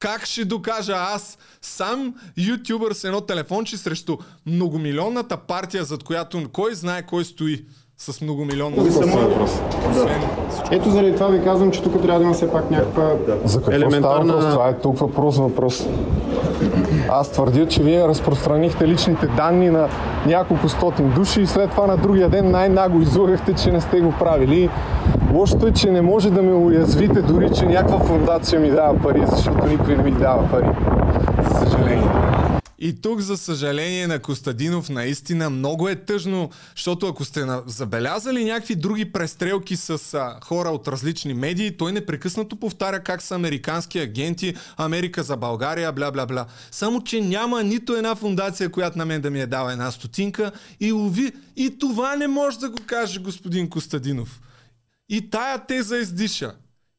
[0.00, 1.38] как ще докажа аз?
[1.62, 7.64] Сам ютубър с едно телефонче срещу многомилионната партия, зад която кой знае кой стои
[8.00, 9.60] с многомилионна Въпрос.
[9.90, 10.20] Освен
[10.70, 13.12] Ето заради това ви казвам, че тук трябва да има все пак някаква
[13.44, 14.44] За какво става въпрос?
[14.52, 15.86] Това е тук въпрос въпрос.
[17.10, 19.88] Аз твърдя, че вие разпространихте личните данни на
[20.26, 24.12] няколко стотин души и след това на другия ден най-наго излъгахте, че не сте го
[24.18, 24.70] правили.
[25.34, 29.22] Лошото е, че не може да ме уязвите дори, че някаква фундация ми дава пари,
[29.26, 30.68] защото никой не ми дава пари.
[32.82, 38.74] И тук, за съжаление на Костадинов, наистина много е тъжно, защото ако сте забелязали някакви
[38.74, 44.54] други престрелки с а, хора от различни медии, той непрекъснато повтаря как са американски агенти,
[44.76, 46.46] Америка за България, бла.
[46.70, 50.52] Само, че няма нито една фундация, която на мен да ми е дала една стотинка
[50.80, 51.32] и лови.
[51.56, 54.40] И това не може да го каже господин Костадинов.
[55.08, 56.54] И тая теза издиша.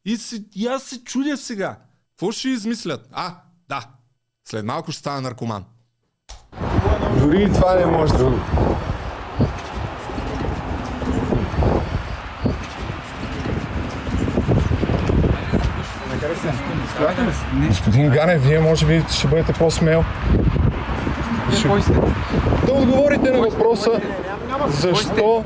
[0.06, 1.78] И, си, и аз се чудя сега.
[2.10, 3.08] Какво ще измислят?
[3.12, 3.36] А,
[3.70, 3.88] да.
[4.50, 5.66] След малко ще стана наркоман.
[7.18, 8.32] Дори и това не може да...
[17.68, 20.04] Господин Ганев, вие може би ще бъдете по-смел.
[21.58, 21.68] Ще...
[22.66, 23.90] Да отговорите на въпроса
[24.68, 25.44] защо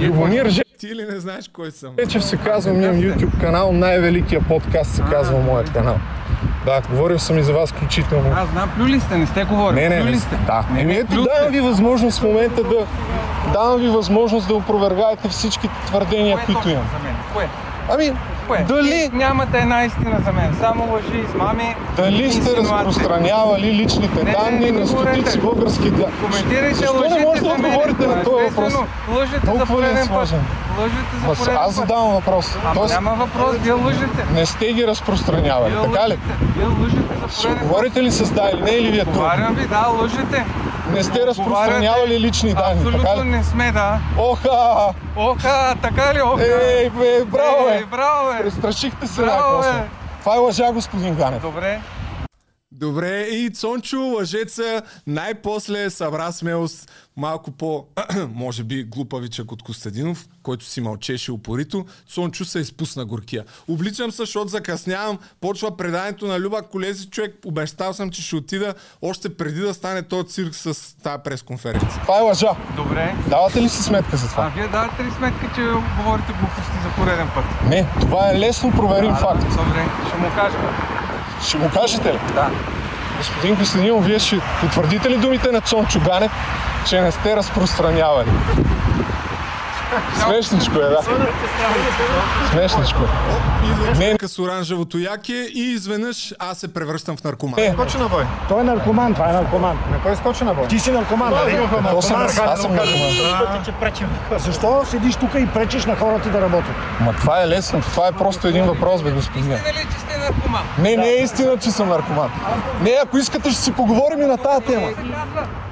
[0.00, 1.92] Любомир Ти ли не знаеш кой съм?
[2.00, 5.96] Жечев се казвам, имам YouTube канал, най-великия подкаст се казва моят канал.
[6.66, 8.34] Да, говорил съм и за вас включително.
[8.36, 9.80] Аз знам, плюли сте, не сте говорили.
[9.80, 10.36] Не, не, плюли сте.
[10.46, 10.64] Да.
[10.72, 12.86] Не, Еми ето, давам ви възможност в момента да...
[13.52, 16.86] Давам ви възможност да опровергаете всичките твърдения, Кое които точно имам.
[17.34, 17.48] Кое?
[17.88, 18.12] Ами,
[18.46, 18.64] Кое?
[18.68, 19.10] дали...
[19.12, 20.56] Нямате една истина за мен.
[20.60, 25.14] Само лъжи, измами, Дали сте разпространявали личните Не, не, данни не на говорете.
[25.20, 26.06] стотици български да...
[26.24, 27.64] Коментирайте Защо не лъжите може да за мен?
[27.72, 28.74] отговорите на този въпрос?
[29.16, 30.32] Лъжете за Толкова ли е пореден път.
[30.78, 32.56] Лъжете за пореден аз задавам въпрос.
[32.64, 34.24] Ама Тоест, няма въпрос, вие лъжете.
[34.34, 36.18] не сте ги разпространявали, Вие така ли?
[36.56, 37.68] Вие лъжете за пореден път.
[37.68, 39.20] говорите ли с да или не или ви е трудно?
[39.20, 40.44] Говорям ви, да, лъжете.
[40.92, 43.98] Не сте разпространявали лични данни, Абсолютно не сме, да.
[44.18, 44.48] Оха!
[45.16, 46.44] Оха, така ли, оха?
[46.44, 47.84] Ей, бе, браво, Ей, бе!
[47.86, 48.42] браво, бе.
[48.42, 49.28] Престрашихте се бе.
[50.20, 51.42] Това е лъжа, господин Ганев.
[51.42, 51.80] Добре.
[52.78, 57.84] Добре, и Цончо, лъжеца, най-после събра смелост малко по,
[58.34, 61.84] може би, глупавичък от Костадинов, който си мълчеше упорито.
[62.08, 63.44] Цончо се изпусна горкия.
[63.68, 65.18] Обличам се, защото закъснявам.
[65.40, 67.06] Почва преданието на Люба Колези.
[67.10, 72.00] Човек, обещал съм, че ще отида още преди да стане този цирк с тази пресконференция.
[72.02, 72.50] Това е лъжа.
[72.76, 73.14] Добре.
[73.28, 74.52] Давате ли си сметка за А това?
[74.56, 75.62] вие давате ли сметка, че
[75.98, 77.44] говорите глупости за пореден път?
[77.68, 79.42] Не, това е лесно проверим А, факт.
[79.42, 80.56] Добре, ще му кажа.
[81.42, 82.18] Ще го кажете ли?
[82.34, 82.50] Да.
[83.18, 86.32] Господин Костадинов, вие ще потвърдите ли думите на Цончо Ганев,
[86.88, 88.28] че не сте разпространявали?
[90.16, 90.98] Смешничко е, да.
[92.50, 93.06] Смешничко е.
[93.98, 97.54] Не, с оранжевото яке и изведнъж аз се превръщам в наркоман.
[97.58, 98.24] Е, Скочи на бой.
[98.48, 99.78] Той е наркоман, това е наркоман.
[99.90, 100.66] На кой скочи на бой?
[100.66, 101.58] Ти си наркоман, нали?
[101.72, 102.38] Какво съм аз?
[102.38, 103.64] Аз съм наркоман.
[104.36, 106.74] Защо седиш тук и пречиш на хората да работят?
[107.00, 107.80] Ма това е лесно.
[107.80, 109.48] Това е просто един въпрос, бе, господин.
[109.48, 109.60] Нали,
[109.92, 110.62] че сте наркоман?
[110.78, 112.30] Не, не е истина, че съм наркоман.
[112.80, 114.88] Не, ако искате, ще си поговорим и на тази тема.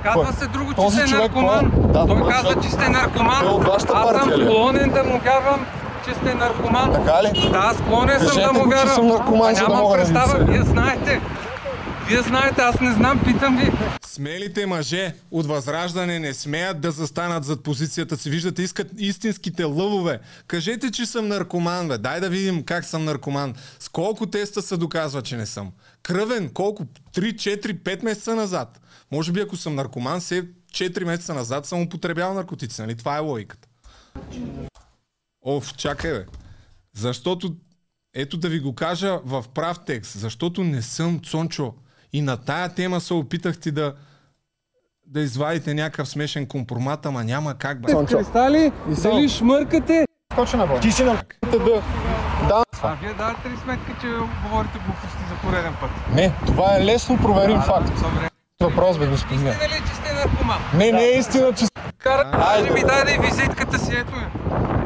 [0.03, 1.65] Казва се друго, че сте наркоман.
[1.67, 1.69] е?
[1.89, 3.41] Да, Той казва, че сте наркоман.
[3.41, 4.47] Той от вашата Аз съм партия ли е?
[4.47, 5.67] склонен да му вярвам,
[6.09, 6.93] че сте наркоман.
[6.93, 7.51] Така ли?
[7.53, 8.95] Да, склонен съм Кажете да му го, че вярвам.
[8.95, 11.21] съм наркоман, за да нямам мога да ви представа, вие знаете.
[12.09, 13.73] Вие знаете, аз не знам, питам ви.
[14.07, 18.31] Смелите мъже от Възраждане не смеят да застанат зад позицията си.
[18.31, 20.21] Виждате, искат истинските лъвове.
[20.47, 21.99] Кажете, че съм наркоман, бе.
[21.99, 23.55] Дай да видим как съм наркоман.
[23.81, 25.71] С колко теста се доказва, че не съм?
[26.03, 26.85] Кръвен, колко?
[27.17, 28.81] 3, 4, 5 месеца назад.
[29.13, 32.95] Може би ако съм наркоман, се 4 месеца назад съм употребял наркотици, нали?
[32.97, 33.69] Това е логиката.
[35.43, 36.25] Оф, чакай, бе.
[36.97, 37.55] Защото
[38.15, 41.75] ето да ви го кажа в прав текст, защото не съм Цончо.
[42.13, 43.95] И на тая тема се опитахте да
[45.07, 47.93] да извадите някакъв смешен компромат, ама няма как, бе.
[47.93, 50.07] С кристали, дали шмъркате?
[50.37, 50.81] Точно на.
[50.81, 51.83] Ти си на да...
[52.49, 52.63] Да.
[52.83, 54.07] А вие давате ли сметка, че
[54.45, 55.91] говорите глупости за пореден път?
[56.15, 57.93] Не, това е лесно проверим факт.
[57.95, 58.29] Добре.
[58.61, 59.49] Въпрос бе, господин.
[59.49, 60.59] Истина ли, че сте наркоман?
[60.75, 61.65] Не, не е истина, че...
[61.99, 62.71] Кара, Айде.
[62.71, 64.29] ми даде визитката си, ето я.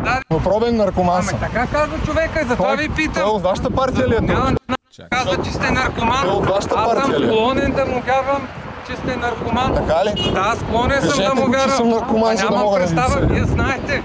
[0.05, 0.45] Даде.
[0.45, 1.39] Пробен наркоман Ами съм.
[1.41, 3.13] така казва човека, затова ви питам.
[3.15, 4.53] Той от вашата партия ли е Няма
[5.11, 6.23] казва, че сте наркоман.
[6.23, 7.29] Той от вашата Аз съм партия е?
[7.29, 8.49] склонен да му вярвам,
[8.87, 9.75] че сте наркоман.
[9.75, 10.33] Така ли?
[10.35, 11.77] Да, склонен съм Кажете да му вярвам.
[11.77, 14.03] съм наркоман, за да мога да ви представа, вие знаете.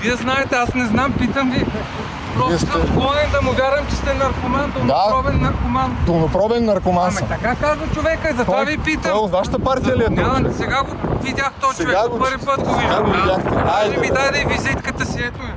[0.00, 1.66] Вие знаете, аз не знам, питам ви.
[2.40, 5.96] Просто сте- склонен да му вярвам, че сте наркоман, долнопробен наркоман.
[6.02, 7.28] Долнопробен наркоман Ами съм.
[7.28, 9.12] така казва човека, затова Той- ви питам.
[9.12, 10.16] Той от вашата партия ли е тук?
[10.16, 13.04] Няма, сега го видях този Сега човек, го- първи път го сега виждам.
[13.04, 13.16] го Да.
[13.18, 13.70] видяхте.
[13.74, 15.54] Айде, ми даде визитката си, ето я.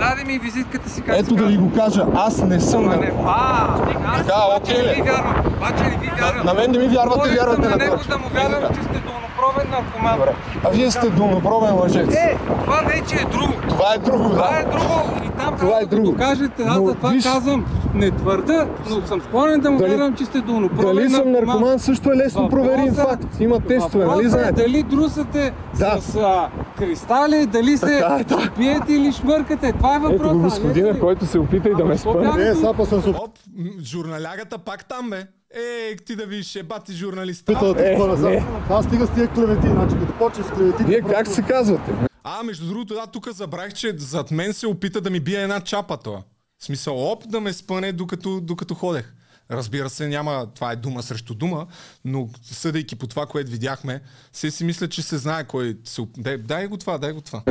[0.00, 3.26] Даде ми визитката си, как Ето да ви го кажа, аз не съм наркоман.
[3.28, 3.68] а,
[4.06, 6.46] аз Така, обаче не ви вярвам, обаче не ви вярвам.
[6.46, 8.08] на мен не ми вярвате, вярвате на на него този.
[8.08, 10.16] да му вярвам, че сте долнопробен наркоман.
[10.16, 10.32] Добре.
[10.64, 12.14] А вие сте долнопробен лъжец.
[12.16, 13.52] Е, това вече е друго.
[13.68, 14.70] Това е друго, Това е да.
[14.70, 15.10] друго
[15.42, 16.04] там Това е да друго.
[16.04, 16.62] го кажете.
[16.62, 17.64] Аз Но за това виж- казвам,
[17.94, 21.78] не твърда, но съм склонен да му Дали- вярвам, че сте долнопробен Дали съм наркоман
[21.78, 23.40] също е лесно проверим факт.
[23.40, 24.62] Има тестове, нали е знаете?
[24.62, 25.98] Дали друсате Да.
[26.00, 28.50] с а, кристали, дали се Така е, да.
[28.50, 29.72] пиете или шмъркате.
[29.72, 30.22] Това е Ето въпросът.
[30.24, 32.46] го а не господина, който се опита и да ме спъне.
[32.46, 33.38] Е, от- сапа съм се Оп,
[33.82, 35.16] журналягата пак там, бе.
[35.54, 37.52] Е, ти да видиш, е бати журналиста.
[37.52, 38.44] опитал Е, да не.
[38.70, 40.84] Аз стига с тия клевети, значи като почнеш с клевети.
[40.84, 41.90] Вие как се казвате?
[42.24, 45.60] А, между другото, да, тук забравих, че зад мен се опита да ми бие една
[45.60, 46.22] чапа това.
[46.58, 49.14] В смисъл, оп, да ме спъне докато, докато ходех.
[49.50, 51.66] Разбира се, няма, това е дума срещу дума,
[52.04, 54.00] но съдейки по това, което видяхме,
[54.32, 56.02] се си мисля, че се знае кой се...
[56.16, 57.42] Дай, дай го това, дай го това.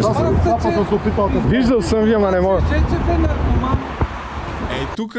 [1.50, 2.62] Виждал съм ви, ама не мога.
[4.72, 5.18] Ей, тук,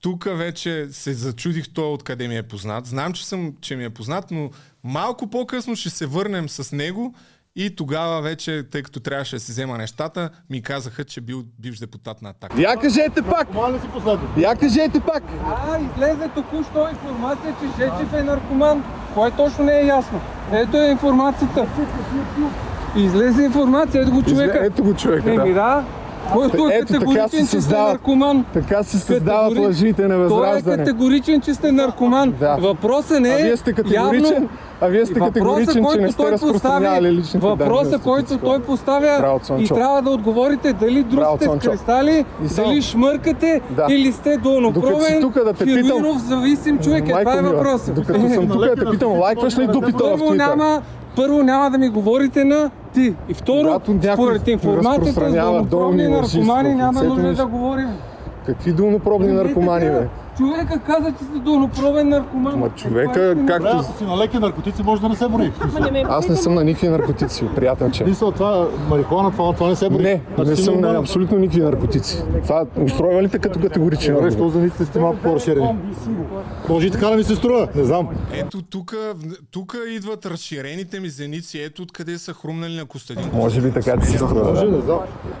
[0.00, 2.86] тук вече се зачудих той откъде ми е познат.
[2.86, 4.50] Знам, че, съм, че ми е познат, но
[4.84, 7.14] малко по-късно ще се върнем с него
[7.58, 11.78] и тогава вече, тъй като трябваше да си взема нещата, ми казаха, че бил бивш
[11.78, 12.60] депутат на Атака.
[12.60, 13.48] Я кажете пак!
[14.36, 15.22] Я кажете пак!
[15.46, 18.84] А, излезе току-що информация, че Жечев е наркоман.
[19.14, 20.20] Кое точно не е ясно?
[20.52, 21.66] Ето е информацията.
[22.96, 24.58] Излезе информация, ето го човека.
[24.62, 25.84] Ето го човека, Еми да.
[26.32, 28.44] Който е Ето, категоричен, че сте наркоман.
[28.52, 30.76] Така се създават Категори- лъжите на Той е възраждане.
[30.78, 32.30] категоричен, че сте наркоман.
[32.30, 32.56] Да.
[32.56, 34.48] Въпросът не А е вие сте категоричен, явно...
[34.80, 37.56] а вие сте категоричен, че който не сте той разпространявали постави- личните данни.
[37.58, 41.70] Въпросът, на който той поставя Браво, и трябва да отговорите дали Браво, друсите с Цончо.
[41.70, 43.86] кристали, И само- дали шмъркате Да.
[43.88, 44.38] или сте
[45.20, 47.04] тука да те питам- зависим човек.
[47.04, 47.94] Е, това е въпросът.
[47.94, 50.82] Докато съм тук, да те питам, лайкваш ли дупито в няма,
[51.16, 53.14] първо няма да ми говорите на ти.
[53.28, 57.88] И второ, Когато според информацията долни наркомани няма нужда да говорим.
[58.46, 60.06] Какви долнопробни наркомани, бе?
[60.38, 62.58] Човека каза, че сте долнопробен наркоман.
[62.58, 63.68] Ма човека, Добре, както...
[63.68, 65.52] ако си на леки наркотици, може да не се бори.
[66.08, 68.04] Аз не съм на никакви наркотици, приятелче.
[68.04, 70.02] Мисля, това марихуана, това, това не се бори.
[70.02, 72.22] Не, не съм на абсолютно никакви наркотици.
[72.42, 75.78] Това устройва ли те като категоричен Добре, що за ниците сте малко по-разширени?
[76.68, 78.08] Може и така да ми се струва, не знам.
[78.32, 78.94] Ето тук,
[79.50, 83.30] тук идват разширените ми зеници, ето откъде са хрумнали на Костадин.
[83.32, 84.44] Може би така ти си струва.
[84.44, 84.72] Може, да.
[84.72, 84.98] не знам.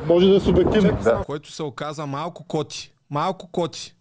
[0.08, 0.98] Може да е субективно.
[1.26, 2.92] Който се оказа малко коти.
[3.10, 3.94] Малко коти.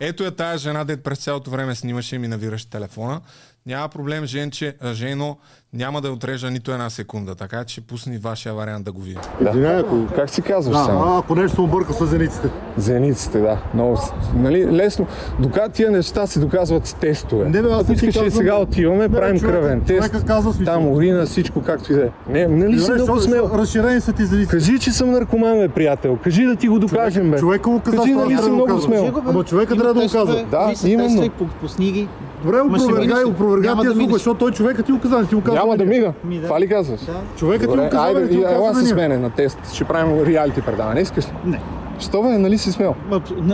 [0.00, 3.20] Ето е тая жена, дет през цялото време снимаше и ми навираше телефона.
[3.66, 5.38] Няма проблем, женче, жено,
[5.72, 9.20] няма да отрежа нито една секунда, така че пусни вашия вариант да го видя.
[9.40, 10.06] Извинявай, ако...
[10.16, 11.00] Как си казваш А, само?
[11.00, 12.48] а, ако нещо се обърка с зениците.
[12.76, 13.58] Зениците, да.
[13.74, 13.98] Много,
[14.34, 15.06] нали, лесно.
[15.38, 17.44] Дока тия неща се доказват с тестове.
[17.44, 20.24] Не, бе, аз ти искаш казвам- сега отиваме, Не, правим човека- кръвен тест.
[20.26, 20.74] казва смисъл.
[20.74, 22.08] Там урина, всичко както и да е.
[22.28, 23.50] Не, нали си много смел?
[23.54, 24.50] Разширени са ти зениците.
[24.50, 26.18] Кажи, че съм наркоман, бе, приятел.
[26.24, 27.38] Кажи да ти го докажем, бе.
[27.38, 29.12] Човека го каза, Кажи, нали си да го много смел.
[29.26, 30.44] Ама човека трябва да го казва.
[30.50, 31.30] Да, именно.
[31.60, 32.08] Пусни ги.
[32.44, 34.12] Добре, опровергай, опровергай Няма тия да звука, минеш.
[34.12, 35.57] защото той човека ти го каза, ти го казва.
[35.58, 36.12] Няма да мига.
[36.24, 36.42] Ми, да.
[36.42, 37.00] Това ли казваш?
[37.36, 38.86] Човека ти Добре, го каза, айде, не ти го ела казва.
[38.86, 39.58] с мене на тест.
[39.74, 41.00] Ще правим реалити предаване.
[41.00, 41.30] Искаш ли?
[41.44, 41.60] Не.
[42.00, 42.94] Що бе, нали си смел?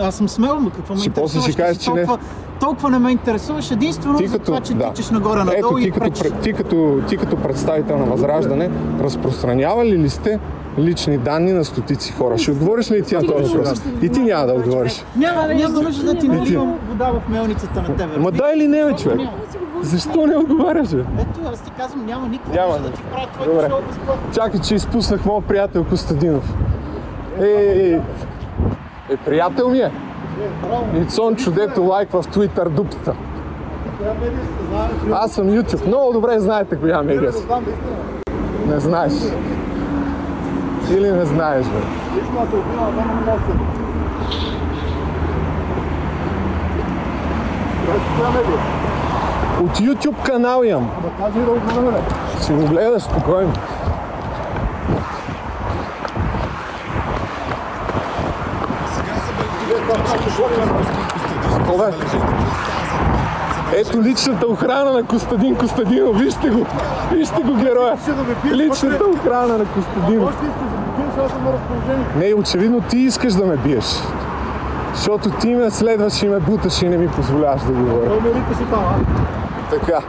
[0.01, 1.43] Аз съм смел, но какво ме Ще после интересуваш?
[1.45, 2.05] ще кажеш, Ти че не.
[2.05, 2.19] толкова,
[2.59, 4.85] толкова не ме интересуваш единствено Ти за като, това, че да.
[4.85, 6.23] тичаш нагоре-надолу Ето, ти и като, пречиш.
[6.23, 8.69] пре- ти, като, ти като представител на Възраждане,
[9.01, 10.39] разпространявали ли сте
[10.79, 12.37] лични данни на стотици хора?
[12.37, 13.81] Ще отговориш ли ти на този въпрос?
[14.01, 15.03] И ти няма да отговориш.
[15.15, 16.27] Няма, няма нужда да ти ти.
[16.27, 18.17] наливам вода в мелницата на тебе.
[18.17, 19.19] Ма дай ли не, бе, човек?
[19.85, 20.93] Защо не отговаряш.
[20.93, 22.79] Ето, аз ти казвам, няма никой няма.
[22.79, 24.33] да ти правя, твоето шоу безплатно.
[24.33, 26.53] Чакай, че изпуснах моят приятел Костадинов.
[27.39, 28.01] Е, е, е.
[29.09, 29.91] Е, приятел ми е.
[31.01, 33.15] И Цончо, дето лайква в Twitter дупата.
[35.11, 35.87] Аз съм YouTube.
[35.87, 37.45] Много добре знаете коя медия си.
[38.67, 39.13] Не знаеш.
[40.91, 41.79] Или не знаеш, бе.
[42.15, 43.35] Личната обвина,
[49.63, 50.91] от YouTube канал имам.
[50.99, 51.99] Ама кажи да го гледаме.
[52.43, 53.53] Ще го гледаш спокойно.
[61.53, 61.83] Какво бе?
[63.75, 66.17] Ето личната охрана на Костадин Костадинов.
[66.17, 66.65] Вижте го.
[67.11, 67.97] Вижте го героя.
[68.53, 70.33] Личната охрана на Костадинов.
[72.17, 73.85] Не, очевидно ти искаш да ме биеш.
[74.93, 78.09] Защото ти ме следваш и ме буташ и не ми позволяваш да говоря.
[78.09, 79.44] Номерите си там, а?
[79.79, 80.01] Така.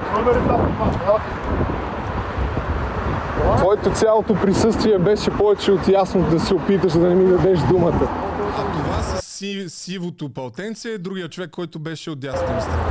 [3.47, 3.57] А?
[3.57, 8.01] Твоето цялото присъствие беше повече от ясно да се опиташ да не ми дадеш думата.
[8.59, 12.83] А това с си, сивото палтенце е другия човек, който беше от дясната ми страна.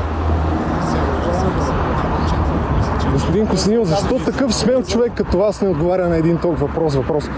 [3.11, 6.95] Господин Костадинов, защо такъв смел човек като вас не отговаря на един толкова въпрос?
[6.95, 7.29] въпрос?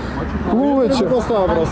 [0.49, 0.99] Хубаво е, че...
[0.99, 1.69] Какво става въпрос?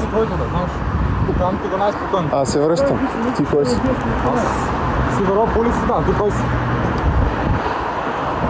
[2.32, 3.10] Аз се връщам.
[3.38, 3.76] Ти кой си?
[5.18, 6.38] Сиверо полицията, ти кой си?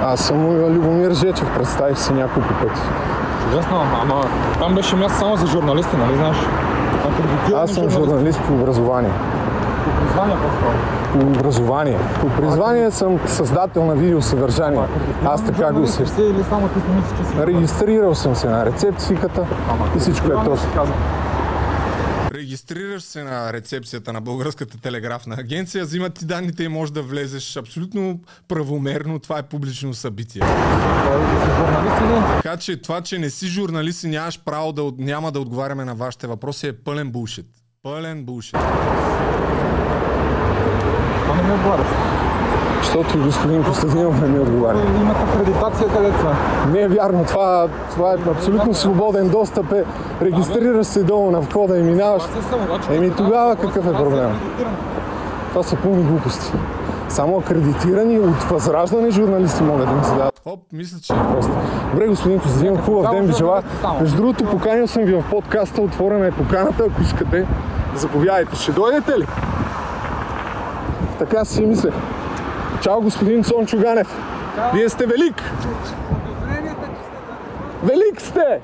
[0.08, 2.82] Аз съм Любомир Жечев, представих се няколко пъти.
[3.44, 4.24] Чудесно, ама
[4.60, 6.38] там беше място само за журналисти, нали знаеш?
[7.56, 9.12] Аз съм журналист по образование.
[10.02, 10.78] Признания по-скоро.
[11.12, 11.98] По образование.
[12.22, 14.82] По призвание съм създател на видеосъдържание.
[15.26, 16.06] Аз така го се...
[16.06, 17.46] Си или само ти си мислиш, че си...
[17.48, 19.42] Регистрирал съм се на рецепцията
[19.96, 20.70] и всичко е точно.
[22.72, 27.58] Регистрираш се на рецепцията на Българската телеграфна агенция, взимат ти данните и можеш да влезеш
[27.58, 29.20] абсолютно правомерно.
[29.20, 30.42] Това е публично събитие.
[32.36, 35.96] Така че това, че не си журналист и нямаш право да, няма да отговаряме на
[35.96, 37.48] вашите въпроси е пълен булшит.
[37.84, 38.56] Пълен булшит.
[41.36, 41.88] Не ми отговаряш.
[42.84, 44.78] Защото господин Костадинов не ми отговаря.
[45.02, 46.36] Имат акредитация където са.
[46.72, 49.72] Не е вярно, това, това е абсолютно свободен достъп.
[49.72, 49.84] Е.
[50.22, 52.24] Регистрираш се долу на входа и минаваш.
[52.90, 54.40] Еми тогава какъв е проблем?
[55.50, 56.52] Това са пълни глупости.
[57.10, 60.42] Само акредитирани от възраждане журналисти могат да ми задават.
[60.46, 61.14] Оп, мисля, че...
[61.32, 61.52] Просто.
[61.92, 63.64] Добре, господин Костадинов, хубав ден ви желая.
[64.02, 67.46] Между другото, поканил съм ви в подкаста, отворена е поканата, ако искате.
[67.96, 68.56] Заповядайте.
[68.56, 69.26] Ще дойдете ли?
[71.20, 71.92] Така си мисля.
[72.84, 74.08] Чао, господин Цончо Ганев.
[74.74, 75.44] Вие сте велик!
[77.84, 78.62] Велик сте!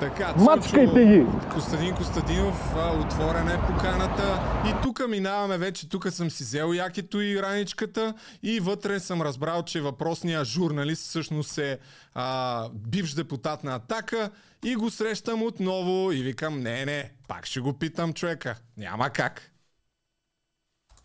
[0.00, 1.26] Така, Мачкайте ги!
[1.54, 4.40] Костадин Костадинов, отворена е поканата.
[4.66, 9.62] И тук минаваме вече, тук съм си взел якито и раничката и вътре съм разбрал,
[9.62, 11.78] че въпросният журналист всъщност е
[12.14, 14.30] а, бивш депутат на Атака
[14.64, 18.56] и го срещам отново и викам, не, не, пак ще го питам човека.
[18.76, 19.50] Няма как.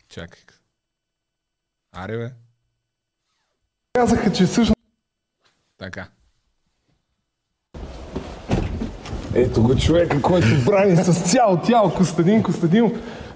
[0.08, 0.42] Чакай.
[1.92, 2.30] Аре бе.
[3.92, 4.80] Казаха, че всъщност...
[5.78, 6.08] Така.
[9.34, 12.92] Ето го човека, който брани с цяло тяло Костадин Костадинов,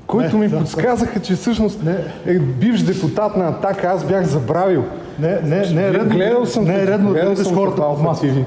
[0.06, 1.80] който ми подсказаха, че всъщност
[2.26, 3.86] е бивш депутат на Атака.
[3.86, 4.84] Аз бях забравил.
[5.18, 6.14] Не, не, не е редно.
[6.14, 8.26] Гледал съм не е редно да съм хората в маска.
[8.26, 8.46] TV.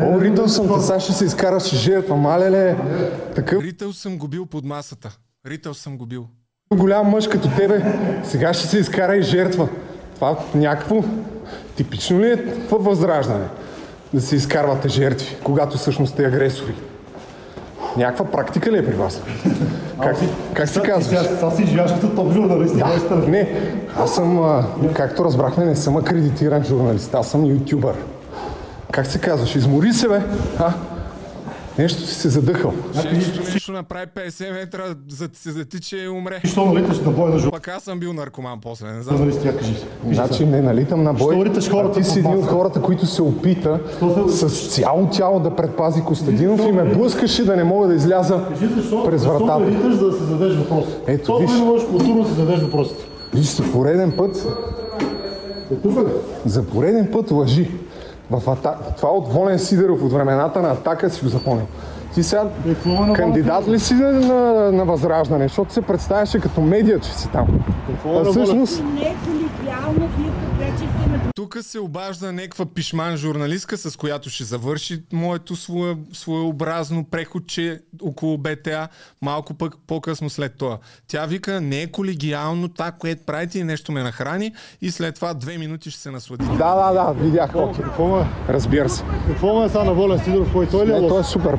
[0.00, 2.76] О, ритъл съм те, сега ще се изкараш жертва, мале ле.
[3.34, 5.18] Такъв Ритъл съм го бил под масата.
[5.46, 6.26] Ритъл съм го бил.
[6.74, 7.94] Голям мъж като тебе,
[8.24, 9.68] сега ще се изкара и жертва.
[10.14, 11.02] Това някакво
[11.76, 12.36] типично ли е
[12.70, 13.44] в възраждане?
[14.14, 16.74] Да се изкарвате жертви, когато всъщност сте агресори.
[17.96, 19.22] Някаква практика ли е при вас?
[20.02, 20.16] Как,
[20.54, 21.26] как се казваш?
[21.26, 22.78] Сега си живяш като топ журналист.
[22.78, 23.60] Да, не,
[23.98, 24.62] аз съм,
[24.94, 27.94] както разбрахме, не съм акредитиран журналист, аз съм ютубър.
[28.90, 29.54] Как се казваш?
[29.54, 30.20] Измори се, бе?
[30.58, 30.72] А?
[31.78, 32.72] Нещо си се задъхал.
[33.12, 36.40] Нещо, нещо направи 50 метра, за да се затича и умре.
[36.44, 37.50] Що налиташ на бой на журналист?
[37.52, 39.16] Пък аз съм бил наркоман после, не знам.
[39.16, 39.74] Журналист, я кажи.
[40.12, 41.52] Значи не налитам на бой.
[41.60, 43.80] Що хората ти си един от хората, които се опита
[44.28, 48.44] с цяло тяло да предпази Костадинов и ме блъскаше да не мога да изляза
[49.04, 49.58] през Защо вратата.
[49.58, 50.84] ме риташ, за да се зададеш въпрос?
[51.06, 51.60] Ето, Толкова виж.
[51.60, 53.04] можеш културно да си зададеш въпросите.
[53.34, 54.46] Виж, за пореден път,
[56.46, 57.70] за пореден път лъжи.
[58.30, 58.74] В ата...
[58.96, 61.66] Това от Волен Сидеров от времената на Атака си го запомнил.
[62.14, 62.44] Ти сега
[63.14, 65.44] кандидат ли си на, на, на възраждане?
[65.44, 67.46] Защото се представяше като медия, че си там.
[68.06, 70.30] А всъщност, Не е колегиално, вие
[71.36, 78.38] Тук се обажда някаква пишман журналистка, с която ще завърши моето свое, своеобразно преходче около
[78.38, 78.88] БТА,
[79.22, 80.78] малко пък по-късно след това.
[81.08, 84.52] Тя вика, не е колегиално това, което правите и нещо ме нахрани
[84.82, 86.50] и след това две минути ще се насладите.
[86.50, 87.54] да, да, да, видях.
[87.54, 87.84] Окей.
[88.48, 89.04] Разбира се.
[89.26, 90.52] Какво ме е сега на Волен Сидоров?
[90.52, 91.58] Кой той ли е Не, той е супер.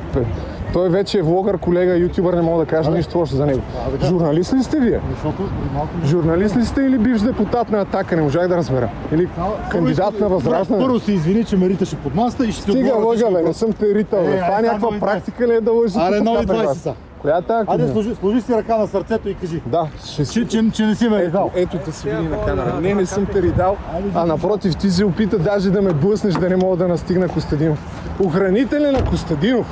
[0.72, 3.60] Той вече е влогър, колега, ютубър, не мога да кажа нищо лошо за него.
[4.04, 5.00] Журналист ли сте вие?
[5.14, 5.42] Защото
[5.74, 5.88] малко...
[6.04, 8.16] Журналист ли сте или бивш депутат на Атака?
[8.16, 8.88] Не можах да разбера.
[9.12, 9.28] Или
[9.70, 10.82] кандидат на възраждане?
[10.82, 13.52] Първо се извини, че ме риташе под маста и ще ти Стига лъга, бе, не
[13.52, 14.20] съм те ритал.
[14.20, 16.00] Е, Това е някаква практика ли е да лъжите?
[16.00, 16.78] Аре, нови при 20 вас?
[16.78, 16.94] са.
[17.22, 19.62] Коя е тази Айде, служи, служи си ръка на сърцето и кажи.
[19.66, 20.32] Да, ще си...
[20.32, 21.50] Че, че, че не си ме е дал.
[21.54, 22.80] Ето те се види на камера.
[22.80, 23.76] Не, не съм те ридал,
[24.14, 27.78] а напротив, ти се опита даже да ме блъснеш, да не мога да настигна Костадинов.
[28.24, 29.66] Охранителя на Костадинов.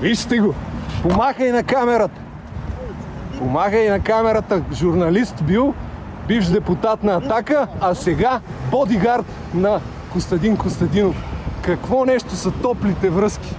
[0.00, 0.54] Вижте го.
[1.02, 2.20] Помахай на камерата.
[3.38, 4.62] Помахай на камерата.
[4.72, 5.74] Журналист бил,
[6.28, 8.40] бивш депутат на Атака, а сега
[8.70, 9.80] бодигард на
[10.12, 11.16] Костадин Костадинов.
[11.62, 13.54] Какво нещо са топлите връзки?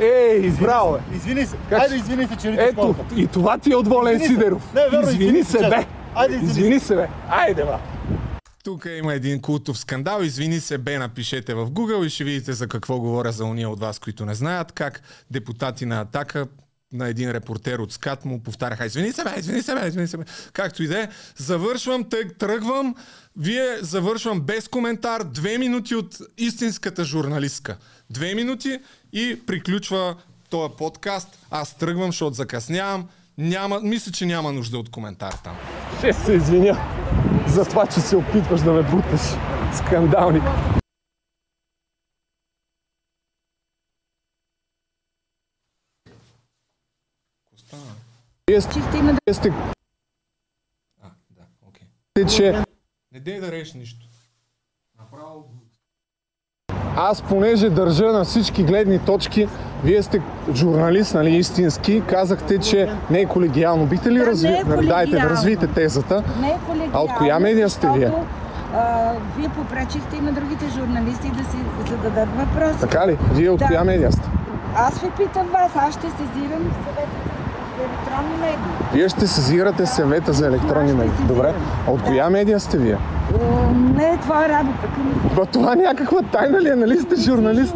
[0.00, 1.16] Ей, браво, бе.
[1.16, 1.56] Извини се.
[1.70, 3.14] Как Айде, извини се, че риташ Ето, хората.
[3.16, 4.20] и това ти е от Волен.
[4.20, 4.74] Сидеров.
[4.74, 5.86] Не, верно, извини извини се, бе.
[6.14, 7.08] Айде, извини Извини се, бе.
[7.30, 7.78] Айде, ба.
[8.64, 10.22] Тук има един култов скандал.
[10.22, 13.80] Извини се, бе, напишете в Google и ще видите за какво говоря за уния от
[13.80, 16.46] вас, които не знаят, как депутати на Атака
[16.92, 20.16] на един репортер от СКАТ му повтаряха извини се, бе, извини се, бе, извини се,
[20.16, 20.24] бе.
[20.52, 21.08] Както и да е.
[21.36, 22.94] Завършвам, тъг, тръгвам.
[23.36, 25.22] Вие завършвам без коментар.
[25.22, 27.76] Две минути от истинската журналистка.
[28.10, 28.78] Две минути
[29.12, 30.16] и приключва
[30.50, 31.38] този подкаст.
[31.50, 33.08] Аз тръгвам, защото закъснявам.
[33.38, 35.56] Няма, мисля, че няма нужда от коментар там.
[35.98, 36.76] Ще се извиня
[37.48, 39.20] за това, че се опитваш да ме буташ.
[39.74, 40.42] Скандалник.
[48.50, 48.80] Вие сте...
[49.26, 49.52] Вие сте...
[52.14, 52.64] Те, че
[53.12, 54.06] Не дей да реш нищо.
[54.98, 55.59] Направо
[56.96, 59.48] аз понеже държа на всички гледни точки,
[59.84, 60.20] вие сте
[60.54, 63.86] журналист, нали, истински, казахте, че не е колегиално.
[63.86, 64.48] Бихте ли Да, разви...
[64.48, 66.22] не е Дайте да развиете тезата.
[66.40, 68.12] Не е колегиално, А от коя медия сте вие?
[68.76, 71.56] А, вие попречихте и на другите журналисти да си
[71.90, 72.80] зададат въпроси.
[72.80, 73.18] Така ли?
[73.34, 73.66] Вие от Да.
[73.66, 74.28] коя медия сте?
[74.76, 77.16] Аз ви питам вас, аз ще сезирам съвета
[77.76, 78.72] за електронни медии.
[78.92, 81.24] Вие ще сезирате съвета за електронни медии.
[81.28, 81.54] Добре.
[81.88, 82.96] А от коя медия сте вие?
[83.34, 84.86] Е, Не е твоя работа.
[84.94, 85.30] Към...
[85.36, 86.76] Ба, това някаква тайна ли е?
[86.76, 87.74] Нали сте журналист?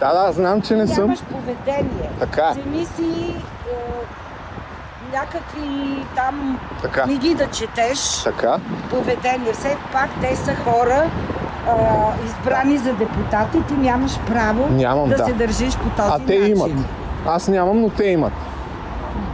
[0.00, 1.04] Да, да, знам, че не съм.
[1.04, 2.10] Нямаш поведение.
[2.20, 2.60] Така е.
[2.60, 3.34] Вземи си
[3.70, 3.74] е,
[5.12, 7.02] някакви там Така.
[7.02, 8.22] книги да четеш.
[8.24, 8.58] Така.
[8.90, 9.52] Поведение.
[9.52, 11.10] Все пак те са хора,
[11.68, 11.74] а,
[12.26, 13.62] избрани за депутати.
[13.68, 15.24] Ти нямаш право Нямам, да, да.
[15.24, 16.56] се държиш по този А те начин.
[16.56, 16.72] имат.
[17.26, 18.32] Аз нямам, но те имат.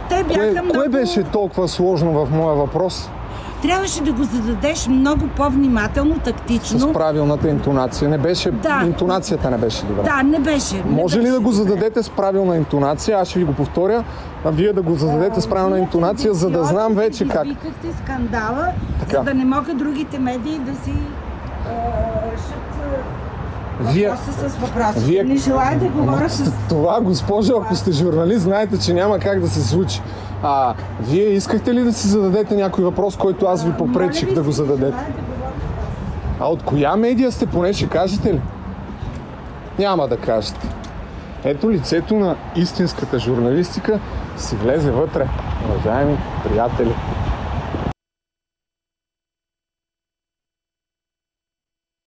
[0.09, 0.73] Те бяха Кое, много...
[0.73, 3.09] кое беше толкова сложно в моя въпрос?
[3.61, 6.79] Трябваше да го зададеш много по-внимателно, тактично.
[6.79, 8.09] С правилната интонация.
[8.09, 8.51] Не беше...
[8.51, 8.83] Да.
[8.85, 10.03] Интонацията не беше добра.
[10.03, 10.75] Да, не беше.
[10.75, 11.33] Не Може ли беше.
[11.33, 13.17] да го зададете с правилна интонация?
[13.17, 14.03] Аз ще ви го повторя.
[14.45, 17.43] А вие да го зададете с правилна интонация, за да знам вече как.
[17.43, 18.67] Викахте скандала,
[18.99, 19.17] Така.
[19.17, 20.93] за да не могат другите медии да си
[23.83, 24.11] Вие-
[24.49, 24.99] с въпроси.
[24.99, 26.51] Вие- Не желая да говоря с...
[26.69, 30.01] Това, госпожо, ако сте журналист, знаете, че няма как да се случи.
[30.43, 34.51] А, вие искахте ли да си зададете някой въпрос, който аз ви попречих да го
[34.51, 35.05] зададете?
[36.39, 38.41] А от коя медия сте, поне ще кажете ли?
[39.79, 40.69] Няма да кажете.
[41.43, 43.99] Ето лицето на истинската журналистика
[44.37, 45.27] си влезе вътре,
[45.69, 46.93] уважаеми приятели.